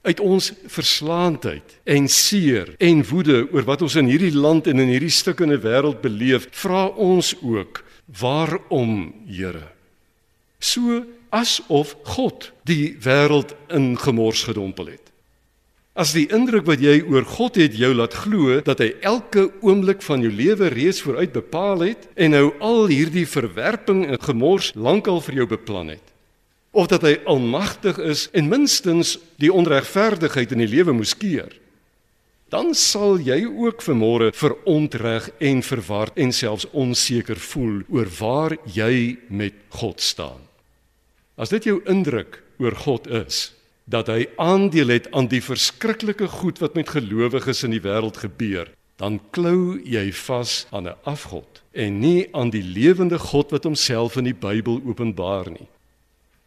Uit 0.04 0.20
ons 0.20 0.50
verslaandheid 0.72 1.78
en 1.84 2.08
seer 2.12 2.74
en 2.80 3.04
woede 3.08 3.44
oor 3.52 3.68
wat 3.68 3.84
ons 3.84 3.96
in 4.00 4.08
hierdie 4.12 4.36
land 4.36 4.68
en 4.68 4.80
in 4.84 4.92
hierdie 4.92 5.12
stukkende 5.12 5.60
wêreld 5.64 6.02
beleef, 6.04 6.48
vra 6.52 6.88
ons 6.88 7.36
ook: 7.42 7.84
"Waarom, 8.20 9.14
Here?" 9.28 9.68
So 10.60 11.04
asof 11.30 11.96
God 12.04 12.52
die 12.64 12.96
wêreld 13.04 13.56
in 13.68 13.98
gemors 14.00 14.44
gedompel 14.44 14.96
het. 14.96 15.03
As 15.94 16.10
die 16.16 16.26
indruk 16.34 16.66
wat 16.66 16.82
jy 16.82 17.04
oor 17.06 17.26
God 17.36 17.60
het 17.62 17.76
jou 17.78 17.92
laat 17.94 18.16
glo 18.24 18.56
dat 18.66 18.80
hy 18.82 18.96
elke 19.06 19.52
oomblik 19.62 20.02
van 20.02 20.24
jou 20.26 20.32
lewe 20.34 20.72
reeds 20.74 21.04
vooruit 21.06 21.30
bepaal 21.36 21.86
het 21.86 22.08
en 22.18 22.34
nou 22.34 22.48
al 22.66 22.88
hierdie 22.90 23.28
verwerping 23.30 24.02
en 24.08 24.18
gemors 24.18 24.72
lankal 24.74 25.22
vir 25.22 25.44
jou 25.44 25.48
beplan 25.54 25.94
het. 25.94 26.08
Of 26.74 26.90
dat 26.90 27.06
hy 27.06 27.20
almagtig 27.30 28.02
is 28.02 28.26
en 28.34 28.50
minstens 28.50 29.20
die 29.38 29.54
onregverdigheid 29.54 30.58
in 30.58 30.66
die 30.66 30.72
lewe 30.74 30.98
moes 30.98 31.14
keer. 31.14 31.54
Dan 32.50 32.74
sal 32.74 33.22
jy 33.22 33.44
ook 33.46 33.86
vanmôre 33.86 34.32
verontreg 34.34 35.30
en 35.46 35.62
verward 35.62 36.18
en 36.18 36.34
selfs 36.34 36.66
onseker 36.74 37.38
voel 37.54 37.84
oor 37.94 38.10
waar 38.18 38.58
jy 38.66 39.20
met 39.30 39.62
God 39.78 40.02
staan. 40.02 40.42
As 41.38 41.54
dit 41.54 41.70
jou 41.70 41.84
indruk 41.86 42.42
oor 42.58 42.74
God 42.82 43.06
is, 43.14 43.52
dat 43.86 44.08
hy 44.08 44.28
aandeel 44.40 44.94
het 44.96 45.10
aan 45.12 45.28
die 45.28 45.42
verskriklike 45.44 46.28
goed 46.28 46.62
wat 46.64 46.76
met 46.80 46.90
gelowiges 46.90 47.64
in 47.68 47.76
die 47.76 47.84
wêreld 47.84 48.18
gebeur, 48.22 48.72
dan 49.02 49.20
klou 49.36 49.80
jy 49.84 50.12
vas 50.14 50.66
aan 50.72 50.88
'n 50.88 50.96
afgod 51.04 51.62
en 51.74 52.00
nie 52.00 52.28
aan 52.32 52.50
die 52.50 52.64
lewende 52.64 53.20
God 53.20 53.52
wat 53.52 53.64
homself 53.64 54.18
in 54.18 54.24
die 54.24 54.40
Bybel 54.40 54.82
openbaar 54.86 55.50
nie. 55.50 55.68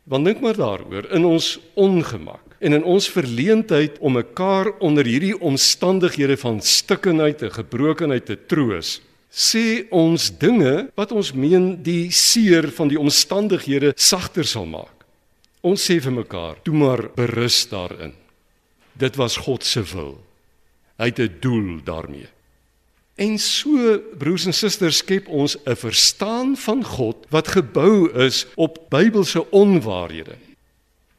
Want 0.04 0.24
dink 0.24 0.40
maar 0.40 0.56
daaroor 0.56 1.10
in 1.10 1.24
ons 1.24 1.58
ongemak 1.74 2.56
en 2.58 2.72
in 2.72 2.84
ons 2.84 3.08
verleentheid 3.10 3.98
om 3.98 4.12
mekaar 4.12 4.70
onder 4.78 5.04
hierdie 5.04 5.40
omstandighede 5.40 6.36
van 6.36 6.60
stikkenheid 6.60 7.42
en 7.42 7.52
gebrokenheid 7.52 8.26
te 8.26 8.38
troos, 8.46 9.00
sê 9.30 9.84
ons 9.90 10.30
dinge 10.38 10.88
wat 10.94 11.12
ons 11.12 11.32
meen 11.32 11.82
die 11.82 12.10
seer 12.10 12.70
van 12.72 12.88
die 12.88 12.98
omstandighede 12.98 13.92
sagter 13.96 14.44
sal 14.44 14.66
maak. 14.66 14.95
Ons 15.66 15.82
sê 15.82 15.98
vir 15.98 16.12
mekaar, 16.14 16.62
"Toe 16.62 16.74
maar 16.74 17.10
berus 17.16 17.68
daarin." 17.68 18.14
Dit 18.92 19.16
was 19.16 19.36
God 19.36 19.64
se 19.64 19.82
wil. 19.82 20.22
Hy 20.98 21.06
het 21.06 21.18
'n 21.18 21.36
doel 21.40 21.82
daarmee. 21.84 22.28
En 23.16 23.38
so 23.38 23.98
broers 24.18 24.46
en 24.46 24.54
susters 24.54 24.96
skep 24.96 25.28
ons 25.28 25.56
'n 25.64 25.76
verstaan 25.76 26.56
van 26.56 26.84
God 26.84 27.16
wat 27.30 27.48
gebou 27.48 28.12
is 28.12 28.46
op 28.54 28.78
Bybelse 28.88 29.50
onwaarhede. 29.50 30.36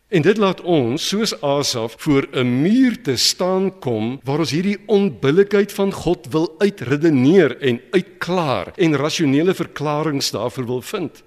En 0.07 0.21
dit 0.21 0.37
laat 0.37 0.61
ons 0.61 1.07
soos 1.07 1.41
Asaf 1.41 1.95
voor 1.97 2.27
'n 2.31 2.61
muur 2.61 3.01
te 3.01 3.15
staan 3.15 3.79
kom 3.79 4.19
waar 4.23 4.39
ons 4.39 4.51
hierdie 4.51 4.77
onbillikheid 4.85 5.71
van 5.71 5.91
God 5.91 6.27
wil 6.29 6.55
uitredeneer 6.57 7.57
en 7.61 7.81
uitklaar 7.91 8.71
en 8.75 8.95
rasionele 8.95 9.53
verklaringe 9.53 10.31
daarvoor 10.31 10.65
wil 10.65 10.81
vind. 10.81 11.23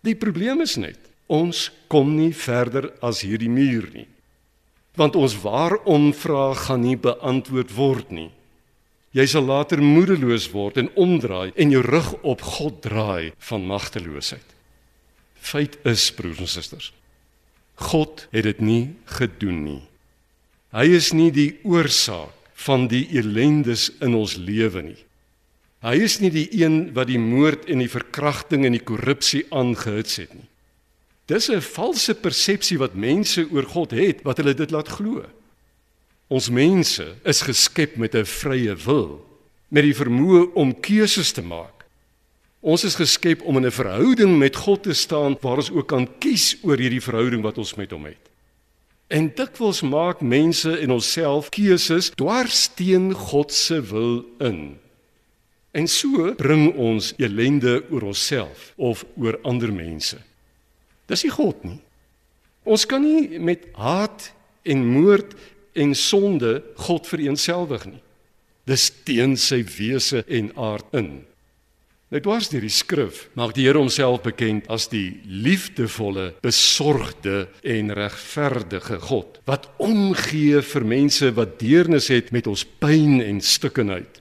Die 0.00 0.14
probleem 0.14 0.60
is 0.60 0.76
net 0.76 1.09
ons 1.30 1.68
kom 1.90 2.16
nie 2.18 2.32
verder 2.34 2.90
as 3.04 3.22
hierdie 3.26 3.50
muur 3.50 3.86
nie. 3.94 4.08
Want 4.98 5.16
ons 5.16 5.38
waarom 5.44 6.10
vrae 6.16 6.58
gaan 6.66 6.82
nie 6.84 6.98
beantwoord 6.98 7.74
word 7.76 8.10
nie. 8.10 8.30
Jy 9.14 9.26
sal 9.26 9.46
later 9.46 9.82
moedeloos 9.82 10.50
word 10.52 10.78
en 10.78 10.90
omdraai 10.98 11.50
en 11.54 11.72
jou 11.74 11.82
rug 11.82 12.12
op 12.22 12.42
God 12.46 12.82
draai 12.84 13.32
van 13.48 13.66
magteloosheid. 13.66 14.46
Feit 15.40 15.78
is 15.88 16.10
broers 16.14 16.42
en 16.42 16.50
susters, 16.50 16.90
God 17.80 18.26
het 18.30 18.44
dit 18.44 18.60
nie 18.60 18.82
gedoen 19.16 19.62
nie. 19.64 19.80
Hy 20.76 20.84
is 20.94 21.14
nie 21.16 21.30
die 21.34 21.56
oorsaak 21.66 22.36
van 22.60 22.86
die 22.92 23.06
elendes 23.16 23.88
in 24.04 24.14
ons 24.14 24.36
lewe 24.36 24.84
nie. 24.84 25.00
Hy 25.80 25.96
is 26.04 26.18
nie 26.20 26.30
die 26.30 26.46
een 26.60 26.90
wat 26.94 27.08
die 27.08 27.18
moord 27.18 27.64
en 27.72 27.80
die 27.80 27.90
verkrachting 27.90 28.66
en 28.68 28.76
die 28.76 28.84
korrupsie 28.84 29.46
aangehits 29.48 30.20
het 30.20 30.34
nie. 30.36 30.49
Dis 31.30 31.48
'n 31.48 31.62
valse 31.62 32.14
persepsie 32.14 32.78
wat 32.78 32.94
mense 32.94 33.46
oor 33.52 33.62
God 33.62 33.90
het 33.90 34.22
wat 34.26 34.36
hulle 34.36 34.54
dit 34.54 34.70
laat 34.70 34.88
glo. 34.88 35.22
Ons 36.26 36.50
mense 36.50 37.06
is 37.24 37.40
geskep 37.42 37.96
met 37.96 38.14
'n 38.14 38.24
vrye 38.24 38.74
wil, 38.74 39.26
met 39.68 39.82
die 39.82 39.94
vermoë 39.94 40.52
om 40.54 40.80
keuses 40.80 41.32
te 41.32 41.42
maak. 41.42 41.86
Ons 42.60 42.84
is 42.84 42.94
geskep 42.94 43.42
om 43.42 43.56
in 43.56 43.66
'n 43.66 43.70
verhouding 43.70 44.38
met 44.38 44.56
God 44.56 44.82
te 44.82 44.92
staan 44.92 45.36
waar 45.40 45.56
ons 45.56 45.70
ook 45.70 45.86
kan 45.86 46.08
kies 46.18 46.56
oor 46.62 46.76
hierdie 46.76 47.02
verhouding 47.02 47.42
wat 47.42 47.58
ons 47.58 47.74
met 47.74 47.90
hom 47.90 48.04
het. 48.04 48.30
En 49.08 49.32
dikwels 49.34 49.80
maak 49.82 50.20
mense 50.20 50.78
en 50.78 50.90
onsself 50.90 51.48
keuses 51.48 52.10
dwars 52.10 52.70
teen 52.74 53.14
God 53.14 53.52
se 53.52 53.80
wil 53.82 54.24
in. 54.38 54.78
En 55.70 55.88
so 55.88 56.34
bring 56.34 56.74
ons 56.74 57.14
elende 57.16 57.84
oor 57.90 58.02
onsself 58.02 58.72
of 58.76 59.04
oor 59.16 59.38
ander 59.42 59.72
mense. 59.72 60.18
Dis 61.10 61.24
nie 61.26 61.32
God 61.34 61.64
nie. 61.66 61.80
Ons 62.68 62.86
kan 62.86 63.02
nie 63.02 63.40
met 63.42 63.66
haat 63.80 64.30
en 64.68 64.84
moord 64.86 65.34
en 65.74 65.94
sonde 65.96 66.60
God 66.86 67.08
vereenselwig 67.08 67.88
nie. 67.88 68.02
Dis 68.68 68.90
teen 69.06 69.34
sy 69.40 69.64
wese 69.66 70.22
en 70.28 70.52
aard 70.60 70.94
in. 70.94 71.10
Net 72.10 72.26
was 72.26 72.48
deur 72.50 72.64
die 72.66 72.74
skrif 72.74 73.28
maak 73.38 73.54
die 73.54 73.68
Here 73.68 73.78
homself 73.78 74.24
bekend 74.24 74.66
as 74.70 74.88
die 74.90 75.20
liefdevolle, 75.30 76.32
besorgde 76.42 77.44
en 77.62 77.92
regverdige 77.94 78.98
God 79.06 79.38
wat 79.46 79.68
omgee 79.82 80.58
vir 80.72 80.86
mense 80.90 81.30
wat 81.38 81.58
deernis 81.62 82.10
het 82.10 82.32
met 82.34 82.50
ons 82.50 82.66
pyn 82.82 83.20
en 83.22 83.38
stikkenheid. 83.38 84.19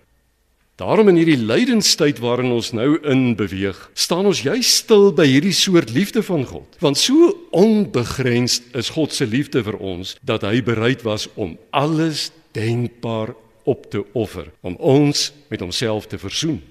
Daarom 0.80 1.10
in 1.12 1.18
hierdie 1.20 1.42
lydenstyd 1.44 2.22
waarin 2.24 2.54
ons 2.56 2.70
nou 2.72 2.94
in 3.04 3.34
beweeg, 3.36 3.76
staan 4.00 4.30
ons 4.30 4.40
juis 4.46 4.70
stil 4.80 5.10
by 5.12 5.26
hierdie 5.28 5.52
soort 5.52 5.90
liefde 5.92 6.22
van 6.24 6.46
God. 6.48 6.78
Want 6.80 6.96
so 6.98 7.34
onbegrensd 7.52 8.70
is 8.80 8.94
God 8.96 9.12
se 9.12 9.28
liefde 9.28 9.60
vir 9.66 9.76
ons 9.76 10.14
dat 10.24 10.46
hy 10.48 10.62
bereid 10.64 11.04
was 11.04 11.28
om 11.36 11.58
alles 11.76 12.30
denkbaar 12.56 13.34
op 13.68 13.90
te 13.92 14.06
offer 14.16 14.48
om 14.64 14.78
ons 14.80 15.34
met 15.52 15.60
homself 15.60 16.08
te 16.08 16.18
versoen. 16.22 16.62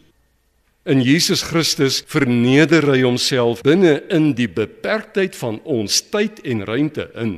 In 0.88 1.05
Jesus 1.05 1.42
Christus 1.44 2.01
verneder 2.09 2.88
hy 2.88 3.03
homself 3.05 3.61
binne 3.61 3.99
in 4.09 4.31
die 4.38 4.49
beperktheid 4.49 5.37
van 5.37 5.61
ons 5.68 6.01
tyd 6.09 6.40
en 6.49 6.64
ruimte 6.64 7.11
in. 7.12 7.37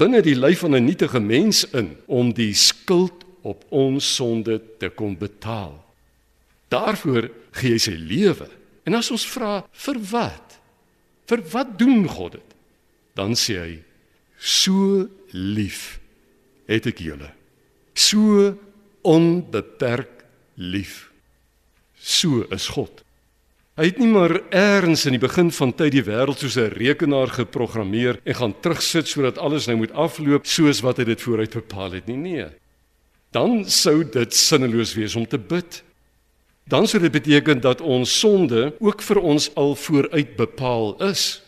Binne 0.00 0.24
die 0.24 0.38
lyf 0.38 0.64
van 0.64 0.80
'n 0.80 0.88
nietige 0.88 1.20
mens 1.20 1.66
in 1.76 1.92
om 2.08 2.32
die 2.32 2.54
skuld 2.56 3.23
op 3.44 3.64
ons 3.68 4.14
sonde 4.16 4.58
te 4.80 4.88
kom 4.88 5.16
betaal. 5.20 5.76
Daarvoor 6.72 7.28
gee 7.60 7.76
hy 7.76 7.80
sy 7.82 7.94
lewe. 7.98 8.48
En 8.88 8.96
as 8.98 9.12
ons 9.14 9.24
vra 9.34 9.60
vir 9.86 10.00
wat? 10.10 10.58
Vir 11.28 11.44
wat 11.52 11.76
doen 11.80 12.04
God 12.08 12.38
dit? 12.38 12.50
Dan 13.16 13.36
sê 13.38 13.58
hy: 13.60 13.74
"So 14.38 15.08
lief 15.32 16.00
het 16.66 16.86
ek 16.86 16.98
julle. 17.00 17.30
So 17.94 18.56
onbeperk 19.02 20.24
lief." 20.56 21.10
So 21.96 22.44
is 22.50 22.68
God. 22.68 23.04
Hy 23.74 23.88
het 23.88 23.98
nie 23.98 24.06
maar 24.06 24.36
eers 24.54 25.02
in 25.08 25.16
die 25.16 25.22
begin 25.22 25.48
van 25.50 25.72
tyd 25.74 25.96
die 25.96 26.04
wêreld 26.06 26.38
soos 26.38 26.56
'n 26.56 26.76
rekenaar 26.78 27.26
geprogrammeer 27.26 28.20
en 28.22 28.34
gaan 28.34 28.54
terugsit 28.60 29.08
sodat 29.08 29.38
alles 29.38 29.66
nou 29.66 29.76
moet 29.76 29.92
afloop 29.92 30.46
soos 30.46 30.80
wat 30.80 30.98
hy 30.98 31.04
dit 31.04 31.20
vooruit 31.20 31.50
bepaal 31.50 31.92
het 31.92 32.06
nie. 32.06 32.16
Nee. 32.16 32.46
Dan 33.34 33.64
sou 33.66 34.04
dit 34.06 34.34
sinneloos 34.34 34.94
wees 34.94 35.16
om 35.18 35.26
te 35.26 35.38
bid. 35.38 35.80
Dan 36.70 36.86
sou 36.88 37.00
dit 37.02 37.12
beteken 37.12 37.60
dat 37.60 37.82
ons 37.82 38.08
sonde 38.20 38.70
ook 38.78 39.02
vir 39.02 39.20
ons 39.20 39.48
al 39.58 39.74
vooruit 39.74 40.36
bepaal 40.38 40.94
is. 41.10 41.42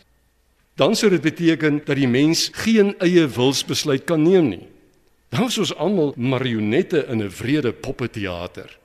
Dan 0.77 0.95
sou 0.95 1.09
dit 1.09 1.23
beteken 1.23 1.79
dat 1.85 1.95
die 1.97 2.09
mens 2.09 2.49
geen 2.53 2.91
eie 3.01 3.23
wilsbesluit 3.25 4.03
kan 4.05 4.21
neem 4.21 4.51
nie. 4.51 4.65
Dan 5.33 5.47
is 5.49 5.57
ons 5.63 5.73
almal 5.75 6.13
marionette 6.15 7.05
in 7.07 7.23
'n 7.23 7.31
wrede 7.39 7.71
poppeteater. 7.73 8.77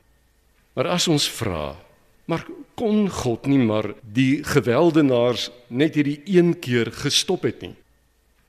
Maar 0.75 0.89
as 0.89 1.09
ons 1.09 1.29
vra, 1.29 1.77
maar 2.25 2.47
kon 2.75 3.11
God 3.11 3.47
nie 3.47 3.59
maar 3.59 3.95
die 4.01 4.45
geweldenaars 4.45 5.51
net 5.69 5.95
hierdie 5.95 6.23
een 6.25 6.59
keer 6.59 6.93
gestop 6.93 7.43
het 7.43 7.61
nie? 7.61 7.75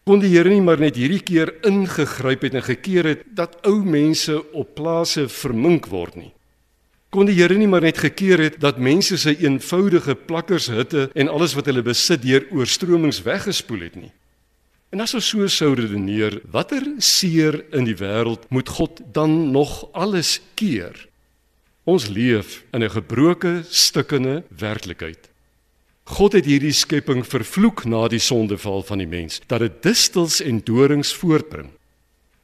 Kon 0.04 0.20
die 0.20 0.34
Here 0.34 0.52
nie 0.52 0.60
maar 0.60 0.82
net 0.84 0.98
hierdie 1.00 1.22
keer 1.24 1.54
ingegryp 1.64 2.42
het 2.44 2.58
en 2.60 2.66
gekeer 2.66 3.08
het 3.08 3.22
dat 3.38 3.56
ou 3.64 3.78
mense 3.88 4.36
op 4.52 4.74
plase 4.76 5.30
vermink 5.32 5.88
word 5.88 6.18
nie? 6.20 6.34
Kon 7.14 7.30
die 7.30 7.38
Here 7.38 7.56
nie 7.56 7.70
maar 7.72 7.86
net 7.86 8.02
gekeer 8.04 8.42
het 8.44 8.58
dat 8.60 8.82
mense 8.84 9.16
se 9.18 9.32
eenvoudige 9.38 10.18
plakkershitte 10.20 11.08
en 11.16 11.32
alles 11.32 11.56
wat 11.56 11.72
hulle 11.72 11.86
besit 11.88 12.20
deur 12.26 12.44
oorstromings 12.52 13.22
weggespoel 13.24 13.88
het 13.88 13.96
nie? 13.96 14.12
En 14.92 15.02
as 15.02 15.16
ons 15.16 15.32
so 15.32 15.48
sou 15.48 15.72
redeneer, 15.80 16.42
watter 16.52 16.84
seer 17.00 17.62
in 17.72 17.88
die 17.88 17.96
wêreld 17.98 18.44
moet 18.52 18.70
God 18.76 19.00
dan 19.16 19.54
nog 19.56 19.86
alles 19.96 20.42
keer? 20.60 21.08
Ons 21.88 22.10
leef 22.12 22.66
in 22.76 22.84
'n 22.84 22.92
gebroke, 22.92 23.64
stikkende 23.70 24.44
werklikheid. 24.52 25.33
God 26.04 26.34
het 26.36 26.46
hierdie 26.46 26.74
skepping 26.76 27.24
vervloek 27.24 27.86
na 27.88 28.08
die 28.12 28.20
sondeval 28.20 28.84
van 28.84 29.00
die 29.00 29.08
mens 29.08 29.40
dat 29.48 29.64
dit 29.64 29.84
distels 29.86 30.42
en 30.44 30.60
dorings 30.66 31.14
voortbring. 31.16 31.70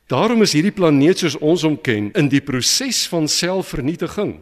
Daarom 0.10 0.42
is 0.42 0.56
hierdie 0.56 0.74
planeet 0.74 1.22
soos 1.22 1.36
ons 1.38 1.66
hom 1.68 1.76
ken 1.78 2.10
in 2.18 2.30
die 2.32 2.42
proses 2.42 3.04
van 3.12 3.28
selfvernietiging. 3.30 4.40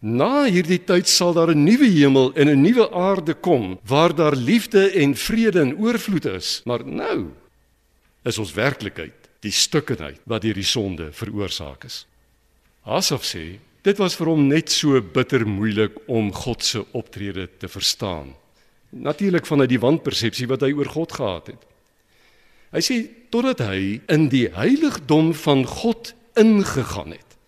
Na 0.00 0.46
hierdie 0.46 0.80
tyd 0.80 1.08
sal 1.08 1.34
daar 1.36 1.52
'n 1.52 1.64
nuwe 1.64 1.90
hemel 1.90 2.32
en 2.34 2.48
'n 2.48 2.62
nuwe 2.62 2.90
aarde 2.90 3.34
kom 3.34 3.78
waar 3.84 4.14
daar 4.14 4.36
liefde 4.36 4.90
en 4.90 5.14
vrede 5.14 5.60
in 5.60 5.76
oorvloed 5.76 6.24
is, 6.24 6.62
maar 6.64 6.86
nou 6.86 7.28
is 8.24 8.38
ons 8.38 8.52
werklikheid 8.52 9.28
die 9.40 9.52
stukkenheid 9.52 10.20
wat 10.24 10.42
hierdie 10.42 10.64
sonde 10.64 11.12
veroorsaak 11.12 11.84
is. 11.84 12.06
Asaf 12.84 13.24
sê 13.24 13.58
Dit 13.80 13.96
was 13.96 14.12
vir 14.18 14.28
hom 14.28 14.42
net 14.50 14.68
so 14.68 15.00
bitter 15.00 15.46
moeilik 15.48 15.94
om 16.10 16.28
God 16.36 16.64
se 16.64 16.82
optrede 16.92 17.46
te 17.56 17.68
verstaan. 17.68 18.34
Natuurlik 18.90 19.46
vanuit 19.48 19.70
die 19.72 19.80
wanpersepsie 19.80 20.48
wat 20.50 20.66
hy 20.66 20.74
oor 20.76 20.90
God 20.92 21.14
gehad 21.16 21.48
het. 21.54 21.62
Hy 22.74 22.82
sê 22.84 22.98
totdat 23.32 23.62
hy 23.64 24.02
in 24.12 24.28
die 24.30 24.50
heiligdom 24.52 25.32
van 25.46 25.64
God 25.64 26.12
ingegaan 26.38 27.16
het. 27.16 27.38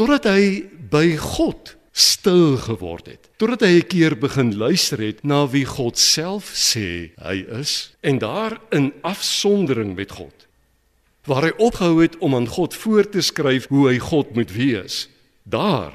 Totdat 0.00 0.30
hy 0.32 0.64
by 0.90 1.12
God 1.20 1.76
stil 1.92 2.56
geword 2.56 3.12
het. 3.12 3.28
Totdat 3.36 3.68
hy 3.68 3.84
'n 3.84 3.88
keer 3.92 4.16
begin 4.16 4.56
luister 4.56 4.98
het 4.98 5.20
na 5.24 5.44
wie 5.46 5.66
God 5.68 5.98
self 5.98 6.56
sê 6.56 7.12
hy 7.20 7.44
is 7.60 7.92
en 8.00 8.18
daar 8.18 8.60
in 8.72 8.92
afsondering 9.02 9.94
met 9.94 10.10
God. 10.10 10.48
Waar 11.26 11.42
hy 11.42 11.52
opgehou 11.58 12.00
het 12.00 12.16
om 12.18 12.34
aan 12.34 12.48
God 12.48 12.74
voor 12.74 13.04
te 13.04 13.20
skryf 13.20 13.68
hoe 13.68 13.88
hy 13.88 13.98
God 13.98 14.34
moet 14.34 14.50
wees 14.50 15.12
Daar 15.42 15.92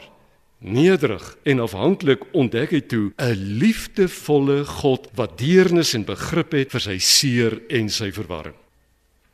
nederig 0.60 1.38
en 1.44 1.60
afhanklik 1.60 2.24
ontdek 2.34 2.72
hy 2.72 2.82
toe 2.82 3.12
'n 3.18 3.58
liefdevolle 3.62 4.66
God 4.66 5.10
wat 5.16 5.38
deernis 5.38 5.94
en 5.94 6.06
begrip 6.06 6.52
het 6.52 6.72
vir 6.72 6.82
sy 6.82 6.98
seer 6.98 7.62
en 7.70 7.90
sy 7.90 8.12
verwarring. 8.12 8.56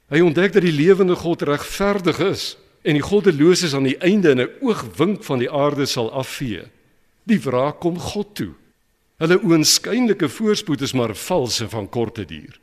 Hy 0.10 0.20
ontdek 0.20 0.54
dat 0.54 0.62
die 0.62 0.76
lewende 0.76 1.16
God 1.16 1.42
regverdig 1.42 2.20
is 2.20 2.58
en 2.84 2.94
die 2.94 3.02
goddeloses 3.02 3.74
aan 3.74 3.88
die 3.88 3.98
einde 3.98 4.32
in 4.32 4.42
'n 4.42 4.52
oogwink 4.62 5.24
van 5.24 5.40
die 5.40 5.52
aarde 5.52 5.86
sal 5.86 6.12
afvee. 6.12 6.68
Die 7.24 7.40
wraak 7.40 7.80
kom 7.80 8.00
God 8.00 8.36
toe. 8.36 8.54
Hulle 9.18 9.40
oënskynlike 9.40 10.30
voorspoed 10.30 10.82
is 10.82 10.94
maar 10.94 11.16
vals 11.16 11.62
en 11.62 11.70
van 11.70 11.90
korte 11.90 12.26
duur. 12.26 12.60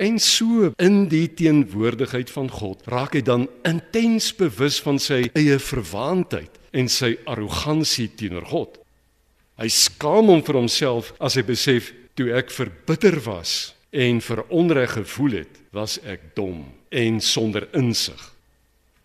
En 0.00 0.16
so 0.18 0.70
in 0.80 1.02
die 1.12 1.26
teenwoordigheid 1.28 2.30
van 2.32 2.48
God 2.48 2.86
raak 2.88 3.18
hy 3.18 3.20
dan 3.20 3.42
intens 3.68 4.30
bewus 4.32 4.78
van 4.80 4.96
sy 4.96 5.26
eie 5.36 5.58
verwaandheid 5.60 6.56
en 6.72 6.88
sy 6.88 7.18
arrogansie 7.28 8.08
teenoor 8.16 8.46
God. 8.48 8.78
Hy 9.60 9.68
skaam 9.68 10.32
hom 10.32 10.40
vir 10.46 10.56
homself 10.56 11.12
as 11.20 11.36
hy 11.36 11.44
besef 11.44 11.92
toe 12.16 12.30
ek 12.32 12.48
verbitter 12.54 13.18
was 13.26 13.74
en 13.92 14.22
vir 14.24 14.40
onreg 14.48 14.96
gevoel 14.96 15.42
het, 15.42 15.60
was 15.76 15.98
ek 16.08 16.30
dom 16.38 16.64
en 16.88 17.20
sonder 17.20 17.68
insig. 17.76 18.20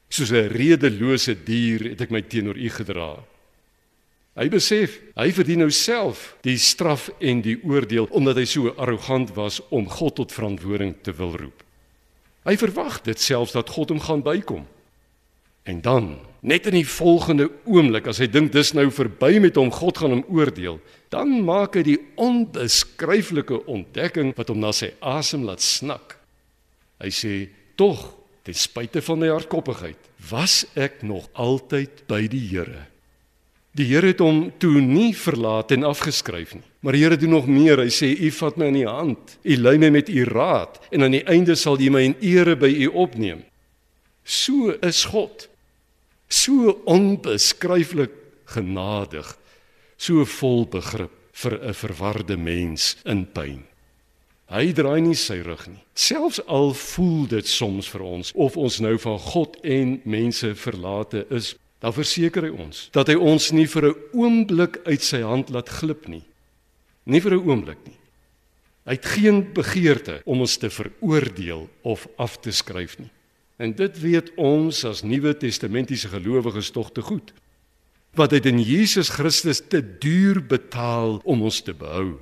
Soos 0.07 0.31
'n 0.31 0.47
redelose 0.47 1.35
dier 1.35 1.91
het 1.91 2.01
ek 2.07 2.11
my 2.11 2.21
teenoor 2.21 2.55
U 2.55 2.69
gedra. 2.69 3.19
Hy 4.35 4.49
besef, 4.51 4.97
hy 5.15 5.29
verdien 5.31 5.61
nou 5.63 5.71
self 5.71 6.33
die 6.43 6.57
straf 6.59 7.07
en 7.23 7.39
die 7.43 7.55
oordeel 7.63 8.09
omdat 8.11 8.41
hy 8.41 8.47
so 8.51 8.73
arrogant 8.75 9.31
was 9.37 9.61
om 9.71 9.87
God 9.87 10.17
tot 10.19 10.33
verantwoording 10.35 10.97
te 11.07 11.13
wil 11.15 11.37
roep. 11.39 11.61
Hy 12.43 12.57
verwag 12.59 12.99
dit 13.05 13.21
selfs 13.21 13.55
dat 13.55 13.71
God 13.71 13.93
hom 13.93 14.01
gaan 14.03 14.23
bykom. 14.25 14.65
En 15.65 15.79
dan, 15.81 16.09
net 16.45 16.67
in 16.69 16.75
die 16.77 16.85
volgende 16.85 17.47
oomblik 17.63 18.09
as 18.11 18.19
hy 18.21 18.27
dink 18.29 18.51
dis 18.53 18.73
nou 18.77 18.89
verby 18.93 19.39
met 19.41 19.55
hom, 19.57 19.71
God 19.73 19.97
gaan 20.03 20.13
hom 20.13 20.25
oordeel, 20.27 20.81
dan 21.15 21.31
maak 21.47 21.79
hy 21.79 21.85
die 21.87 22.01
onbeskryflike 22.21 23.63
ontdekking 23.71 24.33
wat 24.37 24.51
hom 24.51 24.59
na 24.61 24.73
sy 24.75 24.91
asem 24.99 25.47
laat 25.47 25.63
snak. 25.65 26.19
Hy 27.01 27.09
sê: 27.09 27.33
"Tog, 27.79 28.03
ten 28.43 28.53
spyte 28.53 29.01
van 29.01 29.23
my 29.23 29.31
hardkoppigheid, 29.31 30.11
was 30.29 30.65
ek 30.75 31.01
nog 31.01 31.31
altyd 31.33 32.03
by 32.11 32.27
die 32.29 32.45
Here." 32.51 32.85
Die 33.75 33.85
Here 33.89 34.07
het 34.13 34.21
hom 34.23 34.53
toe 34.57 34.79
nie 34.79 35.11
verlaat 35.17 35.73
en 35.75 35.83
afgeskryf 35.83 36.53
nie. 36.55 36.63
Maar 36.79 36.95
die 36.95 37.01
Here 37.03 37.17
doen 37.19 37.35
nog 37.35 37.47
meer. 37.47 37.81
Hy 37.83 37.91
sê: 37.91 38.13
"U 38.15 38.31
vat 38.31 38.57
my 38.57 38.69
in 38.71 38.79
die 38.79 38.87
hand. 38.87 39.37
U 39.43 39.55
lei 39.57 39.77
my 39.77 39.89
met 39.89 40.09
u 40.09 40.23
raad 40.23 40.79
en 40.91 41.03
aan 41.03 41.11
die 41.11 41.25
einde 41.27 41.55
sal 41.55 41.79
U 41.79 41.89
my 41.89 42.01
in 42.01 42.15
ere 42.21 42.55
by 42.55 42.71
U 42.71 42.87
opneem." 42.93 43.43
So 44.23 44.71
is 44.81 45.03
God. 45.05 45.49
So 46.27 46.81
onbeskryflik 46.85 48.11
genadig, 48.45 49.37
so 49.97 50.25
vol 50.25 50.65
begrip 50.65 51.11
vir 51.33 51.59
'n 51.61 51.73
verwarde 51.73 52.37
mens 52.37 52.95
in 53.05 53.25
pyn. 53.25 53.63
Hy 54.45 54.71
draai 54.73 55.01
nie 55.01 55.15
sy 55.15 55.41
rug 55.41 55.67
nie. 55.67 55.83
Selfs 55.93 56.39
al 56.47 56.73
voel 56.73 57.27
dit 57.27 57.47
soms 57.47 57.87
vir 57.89 58.01
ons 58.01 58.31
of 58.35 58.57
ons 58.57 58.79
nou 58.79 58.97
van 58.97 59.19
God 59.19 59.57
en 59.63 60.01
mense 60.05 60.55
verlate 60.55 61.25
is, 61.29 61.55
dan 61.85 61.93
verseker 61.93 62.47
hy 62.47 62.53
ons 62.65 62.87
dat 62.95 63.11
hy 63.11 63.15
ons 63.21 63.51
nie 63.53 63.67
vir 63.69 63.91
'n 63.91 63.99
oomblik 64.17 64.81
uit 64.89 65.03
sy 65.05 65.21
hand 65.21 65.51
laat 65.53 65.69
glip 65.69 66.07
nie. 66.09 66.25
Nie 67.05 67.21
vir 67.21 67.37
'n 67.37 67.45
oomblik 67.45 67.77
nie. 67.85 67.99
Hy 68.85 68.93
het 68.97 69.05
geen 69.05 69.53
begeerte 69.53 70.21
om 70.25 70.41
ons 70.41 70.57
te 70.57 70.69
veroordeel 70.69 71.69
of 71.83 72.07
af 72.17 72.39
te 72.41 72.51
skryf 72.51 72.97
nie. 72.97 73.11
En 73.57 73.73
dit 73.73 73.99
weet 74.01 74.33
ons 74.35 74.85
as 74.85 75.03
Nuwe 75.03 75.37
Testamentiese 75.37 76.09
gelowiges 76.09 76.71
tog 76.71 76.91
te 76.91 77.01
goed. 77.01 77.33
Wat 78.15 78.31
hy 78.31 78.41
in 78.43 78.59
Jesus 78.59 79.09
Christus 79.09 79.61
te 79.61 79.81
duur 79.81 80.41
betaal 80.41 81.21
om 81.23 81.41
ons 81.41 81.61
te 81.61 81.73
behou. 81.73 82.19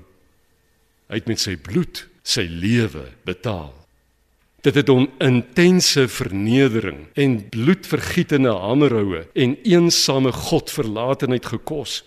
Hy 1.08 1.16
het 1.16 1.28
met 1.28 1.40
sy 1.40 1.56
bloed 1.56 2.08
sy 2.24 2.48
lewe 2.48 3.12
betaal. 3.24 3.83
Dit 4.64 4.78
het 4.80 4.88
hom 4.88 5.10
intense 5.20 6.06
vernedering 6.08 7.10
en 7.20 7.38
bloedvergietende 7.52 8.54
hamerhoue 8.56 9.26
en 9.36 9.58
eensame 9.68 10.32
godverlatenheid 10.32 11.50
gekos. 11.52 12.00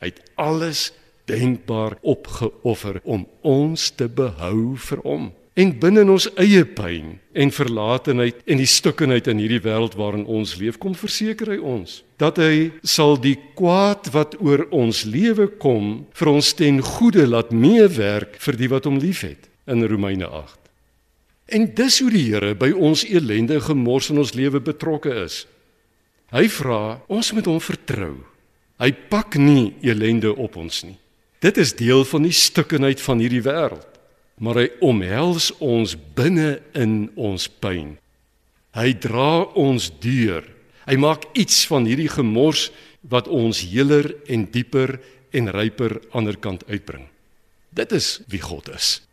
Hy 0.00 0.08
het 0.08 0.22
alles 0.40 0.92
denkbaar 1.28 1.98
opgeoffer 2.00 3.02
om 3.04 3.26
ons 3.44 3.90
te 3.96 4.08
behou 4.08 4.78
vir 4.80 5.04
hom. 5.04 5.28
En 5.54 5.70
binne 5.78 6.02
in 6.02 6.10
ons 6.10 6.26
eie 6.40 6.64
pyn 6.66 7.12
en 7.36 7.52
verlatenheid 7.54 8.40
en 8.48 8.58
die 8.58 8.68
stukkenheid 8.68 9.28
in 9.30 9.38
hierdie 9.44 9.62
wêreld 9.62 9.94
waarin 10.00 10.24
ons 10.26 10.56
leef, 10.58 10.80
kom 10.82 10.96
verseker 10.98 11.52
hy 11.52 11.60
ons 11.60 12.00
dat 12.18 12.40
hy 12.42 12.72
sal 12.80 13.14
die 13.20 13.36
kwaad 13.58 14.08
wat 14.16 14.34
oor 14.40 14.64
ons 14.74 15.04
lewe 15.04 15.50
kom 15.60 16.08
vir 16.16 16.32
ons 16.32 16.52
ten 16.58 16.80
goede 16.82 17.28
laat 17.28 17.52
meewerk 17.54 18.40
vir 18.40 18.58
die 18.58 18.72
wat 18.72 18.88
hom 18.88 18.98
liefhet 19.02 19.50
in 19.70 19.86
Romeine 19.86 20.26
8. 20.26 20.63
En 21.46 21.66
dis 21.76 21.98
hoe 22.00 22.10
die 22.12 22.24
Here 22.30 22.54
by 22.56 22.70
ons 22.72 23.04
ellendige 23.04 23.68
gemors 23.68 24.10
in 24.12 24.20
ons 24.22 24.32
lewe 24.36 24.62
betrokke 24.64 25.12
is. 25.24 25.44
Hy 26.32 26.46
vra 26.50 27.00
ons 27.12 27.32
moet 27.36 27.48
hom 27.50 27.60
vertrou. 27.62 28.14
Hy 28.80 28.90
pak 29.10 29.36
nie 29.38 29.74
ellende 29.84 30.32
op 30.34 30.56
ons 30.58 30.82
nie. 30.86 30.96
Dit 31.44 31.60
is 31.60 31.74
deel 31.76 32.02
van 32.08 32.24
die 32.24 32.34
stukkenheid 32.34 33.02
van 33.04 33.20
hierdie 33.20 33.44
wêreld. 33.44 33.90
Maar 34.40 34.64
hy 34.64 34.68
omhels 34.82 35.52
ons 35.62 35.92
binne 36.16 36.56
in 36.74 37.12
ons 37.14 37.46
pyn. 37.62 37.92
Hy 38.74 38.88
dra 38.98 39.44
ons 39.54 39.92
deur. 40.02 40.42
Hy 40.88 40.96
maak 40.98 41.28
iets 41.38 41.62
van 41.70 41.86
hierdie 41.86 42.10
gemors 42.10 42.70
wat 43.06 43.28
ons 43.30 43.60
heler 43.68 44.10
en 44.26 44.48
dieper 44.50 44.96
en 45.36 45.52
ryper 45.54 46.00
aanderkant 46.16 46.64
uitbring. 46.66 47.06
Dit 47.70 47.94
is 47.94 48.24
wie 48.30 48.42
God 48.42 48.72
is. 48.74 49.04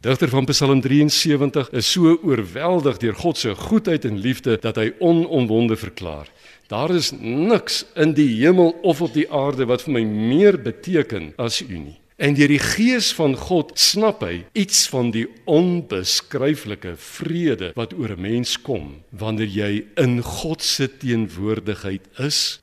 Digter 0.00 0.28
van 0.28 0.44
Psalm 0.44 0.80
73 0.80 1.70
is 1.72 1.90
so 1.90 2.18
oorweldig 2.22 2.98
deur 3.00 3.14
God 3.16 3.38
se 3.40 3.54
goedheid 3.56 4.04
en 4.04 4.18
liefde 4.20 4.58
dat 4.60 4.76
hy 4.76 4.90
onomwonde 5.00 5.76
verklaar: 5.76 6.28
Daar 6.68 6.92
is 6.92 7.14
niks 7.16 7.86
in 7.96 8.12
die 8.12 8.28
hemel 8.42 8.74
of 8.82 9.00
op 9.00 9.14
die 9.16 9.24
aarde 9.32 9.64
wat 9.64 9.86
vir 9.86 9.96
my 9.96 10.02
meer 10.04 10.58
beteken 10.60 11.32
as 11.40 11.62
U 11.64 11.72
nie. 11.72 11.96
En 12.16 12.36
deur 12.36 12.48
die 12.48 12.60
gees 12.60 13.08
van 13.16 13.36
God 13.36 13.72
snap 13.80 14.20
hy 14.24 14.44
iets 14.56 14.84
van 14.92 15.10
die 15.12 15.26
onbeskryflike 15.44 16.94
vrede 16.96 17.72
wat 17.76 17.96
oor 17.96 18.12
'n 18.16 18.20
mens 18.20 18.56
kom 18.60 19.00
wanneer 19.10 19.48
jy 19.48 19.84
in 19.96 20.20
God 20.22 20.62
se 20.62 20.88
teenwoordigheid 20.88 22.04
is, 22.18 22.60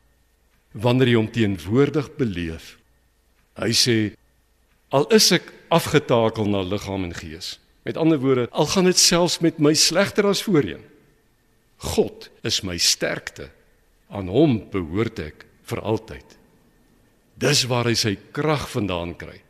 wanneer 0.72 1.08
jy 1.08 1.15
hom 1.15 1.32
teenwoordig 1.32 2.15
beleef. 2.17 2.78
Hy 3.58 3.74
sê 3.74 4.13
al 4.89 5.06
is 5.10 5.32
ek 5.32 5.54
afgetakel 5.73 6.47
na 6.49 6.62
liggaam 6.63 7.07
en 7.09 7.15
gees. 7.17 7.57
Met 7.83 7.97
ander 7.99 8.19
woorde, 8.21 8.47
al 8.51 8.69
gaan 8.71 8.88
dit 8.88 8.99
selfs 8.99 9.39
met 9.43 9.59
my 9.59 9.73
slegter 9.75 10.27
as 10.29 10.43
voorheen. 10.45 10.83
God 11.83 12.29
is 12.47 12.62
my 12.63 12.77
sterkte. 12.79 13.49
Aan 14.13 14.29
hom 14.31 14.62
behoort 14.71 15.19
ek 15.19 15.45
vir 15.67 15.81
altyd. 15.81 16.38
Dis 17.41 17.65
waar 17.67 17.89
hy 17.89 17.95
sy 17.97 18.15
krag 18.36 18.69
vandaan 18.71 19.17
kry. 19.19 19.41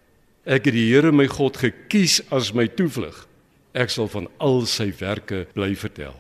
Ek 0.43 0.65
het 0.67 0.75
die 0.75 0.89
Here 0.89 1.12
my 1.13 1.27
God 1.31 1.59
gekies 1.62 2.21
as 2.33 2.53
my 2.55 2.65
toevlug. 2.67 3.25
Ek 3.73 3.91
sal 3.93 4.09
van 4.12 4.27
al 4.43 4.63
sy 4.69 4.89
werke 4.99 5.45
bly 5.53 5.73
vertel. 5.77 6.15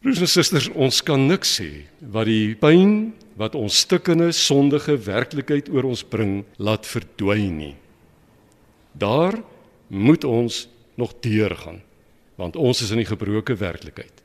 Broers 0.00 0.22
en 0.24 0.30
susters, 0.32 0.70
ons 0.72 1.02
kan 1.04 1.20
niks 1.28 1.58
sê 1.58 1.84
wat 2.00 2.28
die 2.30 2.54
pyn 2.56 3.12
wat 3.40 3.56
ons 3.56 3.82
stikkende 3.84 4.30
sondige 4.36 4.96
werklikheid 5.04 5.68
oor 5.72 5.90
ons 5.90 6.04
bring 6.04 6.40
laat 6.56 6.88
verdwyn 6.88 7.58
nie. 7.58 7.74
Daar 8.92 9.42
moet 9.86 10.24
ons 10.24 10.68
nog 10.94 11.14
deurgaan 11.20 11.82
want 12.40 12.56
ons 12.56 12.80
is 12.80 12.88
in 12.94 13.02
die 13.02 13.08
gebroke 13.08 13.52
werklikheid. 13.60 14.22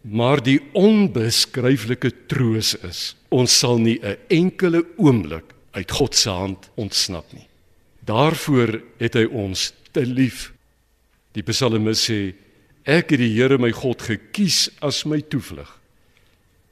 Maar 0.00 0.40
die 0.40 0.56
onbeskryflike 0.72 2.08
troos 2.30 2.72
is, 2.88 3.00
ons 3.28 3.52
sal 3.58 3.76
nie 3.78 3.98
'n 4.00 4.16
enkele 4.28 4.86
oomblik 4.96 5.52
uit 5.76 5.90
God 5.90 6.14
se 6.14 6.30
hand 6.30 6.70
ontsnap 6.74 7.32
nie. 7.32 7.46
Daarvoor 8.00 8.80
het 8.98 9.14
hy 9.14 9.24
ons 9.24 9.72
te 9.92 10.06
lief. 10.06 10.52
Die 11.32 11.42
psalmis 11.42 12.08
sê 12.08 12.34
ek 12.84 13.10
het 13.10 13.20
die 13.20 13.34
Here 13.36 13.58
my 13.58 13.72
God 13.72 14.02
gekies 14.02 14.70
as 14.80 15.04
my 15.04 15.20
toevlug. 15.20 15.78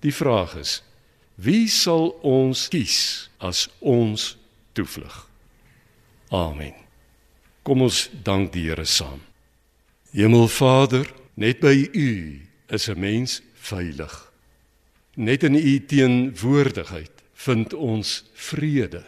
Die 0.01 0.15
vraag 0.15 0.57
is 0.57 0.83
wie 1.35 1.69
sal 1.69 2.17
ons 2.23 2.69
kies 2.69 3.29
as 3.39 3.69
ons 3.79 4.37
toevlug? 4.73 5.29
Amen. 6.31 6.88
Kom 7.69 7.83
ons 7.85 8.07
dank 8.25 8.55
die 8.55 8.63
Here 8.65 8.87
saam. 8.89 9.19
Hemelvader, 10.17 11.05
net 11.37 11.59
by 11.61 11.75
U 11.93 12.41
is 12.73 12.89
'n 12.89 12.97
mens 12.97 13.43
veilig. 13.61 14.33
Net 15.17 15.43
in 15.45 15.55
U 15.55 15.85
teenwoordigheid 15.85 17.13
vind 17.35 17.75
ons 17.75 18.25
vrede. 18.33 19.05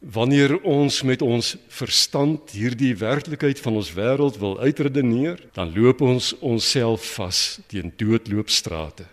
Wanneer 0.00 0.56
ons 0.62 1.02
met 1.02 1.22
ons 1.22 1.56
verstand 1.68 2.50
hierdie 2.50 2.96
werklikheid 2.96 3.60
van 3.60 3.76
ons 3.76 3.92
wêreld 3.92 4.38
wil 4.38 4.58
uitredeneer, 4.58 5.38
dan 5.52 5.74
loop 5.76 6.00
ons 6.00 6.32
onsself 6.40 7.04
vas 7.16 7.60
teen 7.66 7.92
doodloopstrate. 7.96 9.04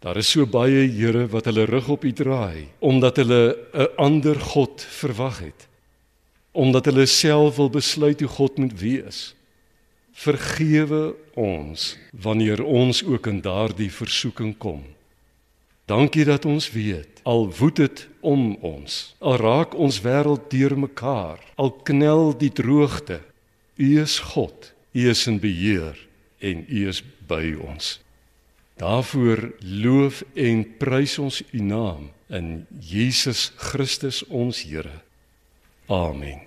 Daar 0.00 0.16
is 0.16 0.30
so 0.30 0.46
baie 0.46 0.86
Here 0.88 1.26
wat 1.28 1.44
hulle 1.44 1.64
rug 1.64 1.88
op 1.88 2.04
U 2.04 2.12
draai 2.12 2.68
omdat 2.78 3.16
hulle 3.16 3.56
'n 3.72 3.88
ander 3.96 4.38
God 4.38 4.82
verwag 4.82 5.38
het 5.38 5.69
omdat 6.52 6.90
hulle 6.90 7.06
self 7.06 7.56
wil 7.56 7.70
besluit 7.70 8.20
hoe 8.20 8.28
God 8.28 8.58
moet 8.58 8.74
wees. 8.80 9.20
Vergewe 10.12 11.14
ons 11.38 11.96
wanneer 12.10 12.62
ons 12.64 13.04
ook 13.04 13.26
in 13.26 13.40
daardie 13.40 13.90
versoeking 13.92 14.56
kom. 14.58 14.82
Dankie 15.90 16.24
dat 16.24 16.44
ons 16.44 16.70
weet 16.70 17.22
al 17.22 17.48
woed 17.58 17.76
dit 17.76 18.08
om 18.20 18.54
ons. 18.62 19.14
Al 19.18 19.36
raak 19.40 19.74
ons 19.74 20.00
wêreld 20.04 20.50
deurmekaar, 20.52 21.40
al 21.56 21.72
knel 21.86 22.30
die 22.38 22.52
droogte. 22.52 23.20
U 23.76 23.88
is 24.02 24.18
God. 24.32 24.72
U 24.92 25.08
is 25.10 25.26
in 25.26 25.40
beheer 25.42 25.98
en 26.38 26.64
U 26.68 26.86
is 26.88 27.02
by 27.26 27.54
ons. 27.58 27.98
Daarvoor 28.80 29.50
loof 29.60 30.22
en 30.34 30.64
prys 30.80 31.18
ons 31.18 31.42
U 31.52 31.60
naam 31.60 32.08
in 32.32 32.66
Jesus 32.80 33.50
Christus 33.56 34.22
ons 34.28 34.62
Here. 34.62 35.02
Amen. 35.90 36.38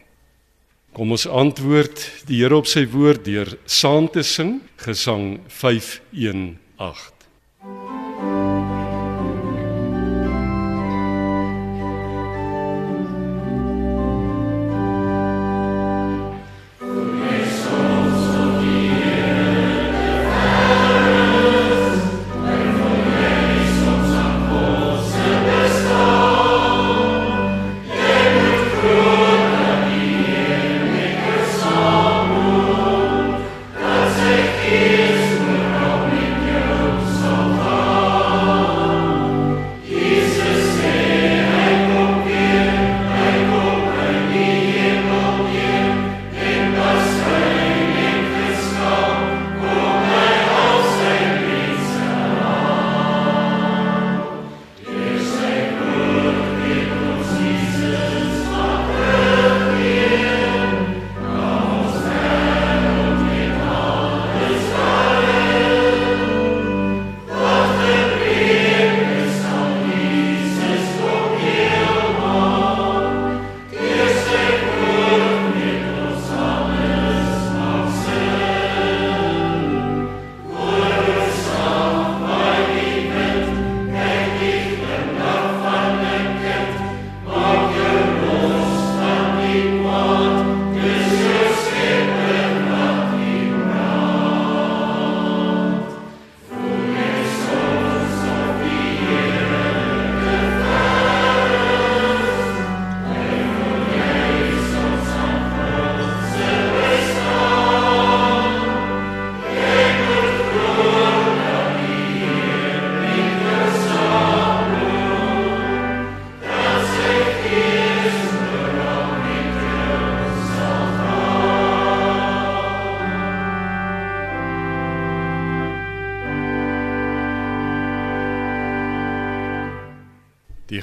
Kom 0.96 1.12
ons 1.12 1.26
antwoord 1.28 2.00
die 2.30 2.38
Here 2.40 2.56
op 2.56 2.70
sy 2.70 2.86
woord 2.88 3.26
deur 3.28 3.50
saam 3.68 4.08
te 4.08 4.24
sing 4.24 4.62
Gesang 4.80 5.42
518. 5.52 7.23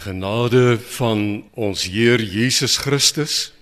Genade 0.01 0.79
van 0.97 1.45
ons 1.55 1.85
Heer 1.85 2.23
Jesus 2.23 2.77
Christus, 2.81 3.53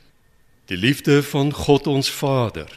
die 0.71 0.77
liefde 0.77 1.23
van 1.23 1.53
God 1.53 1.87
ons 1.87 2.11
Vader 2.11 2.71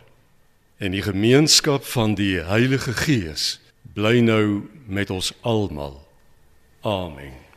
en 0.82 0.96
die 0.96 1.04
gemeenskap 1.06 1.86
van 1.86 2.16
die 2.18 2.40
Heilige 2.42 2.94
Gees 2.98 3.60
bly 3.94 4.20
nou 4.26 4.66
met 4.90 5.14
ons 5.14 5.34
almal. 5.46 6.00
Amen. 6.82 7.51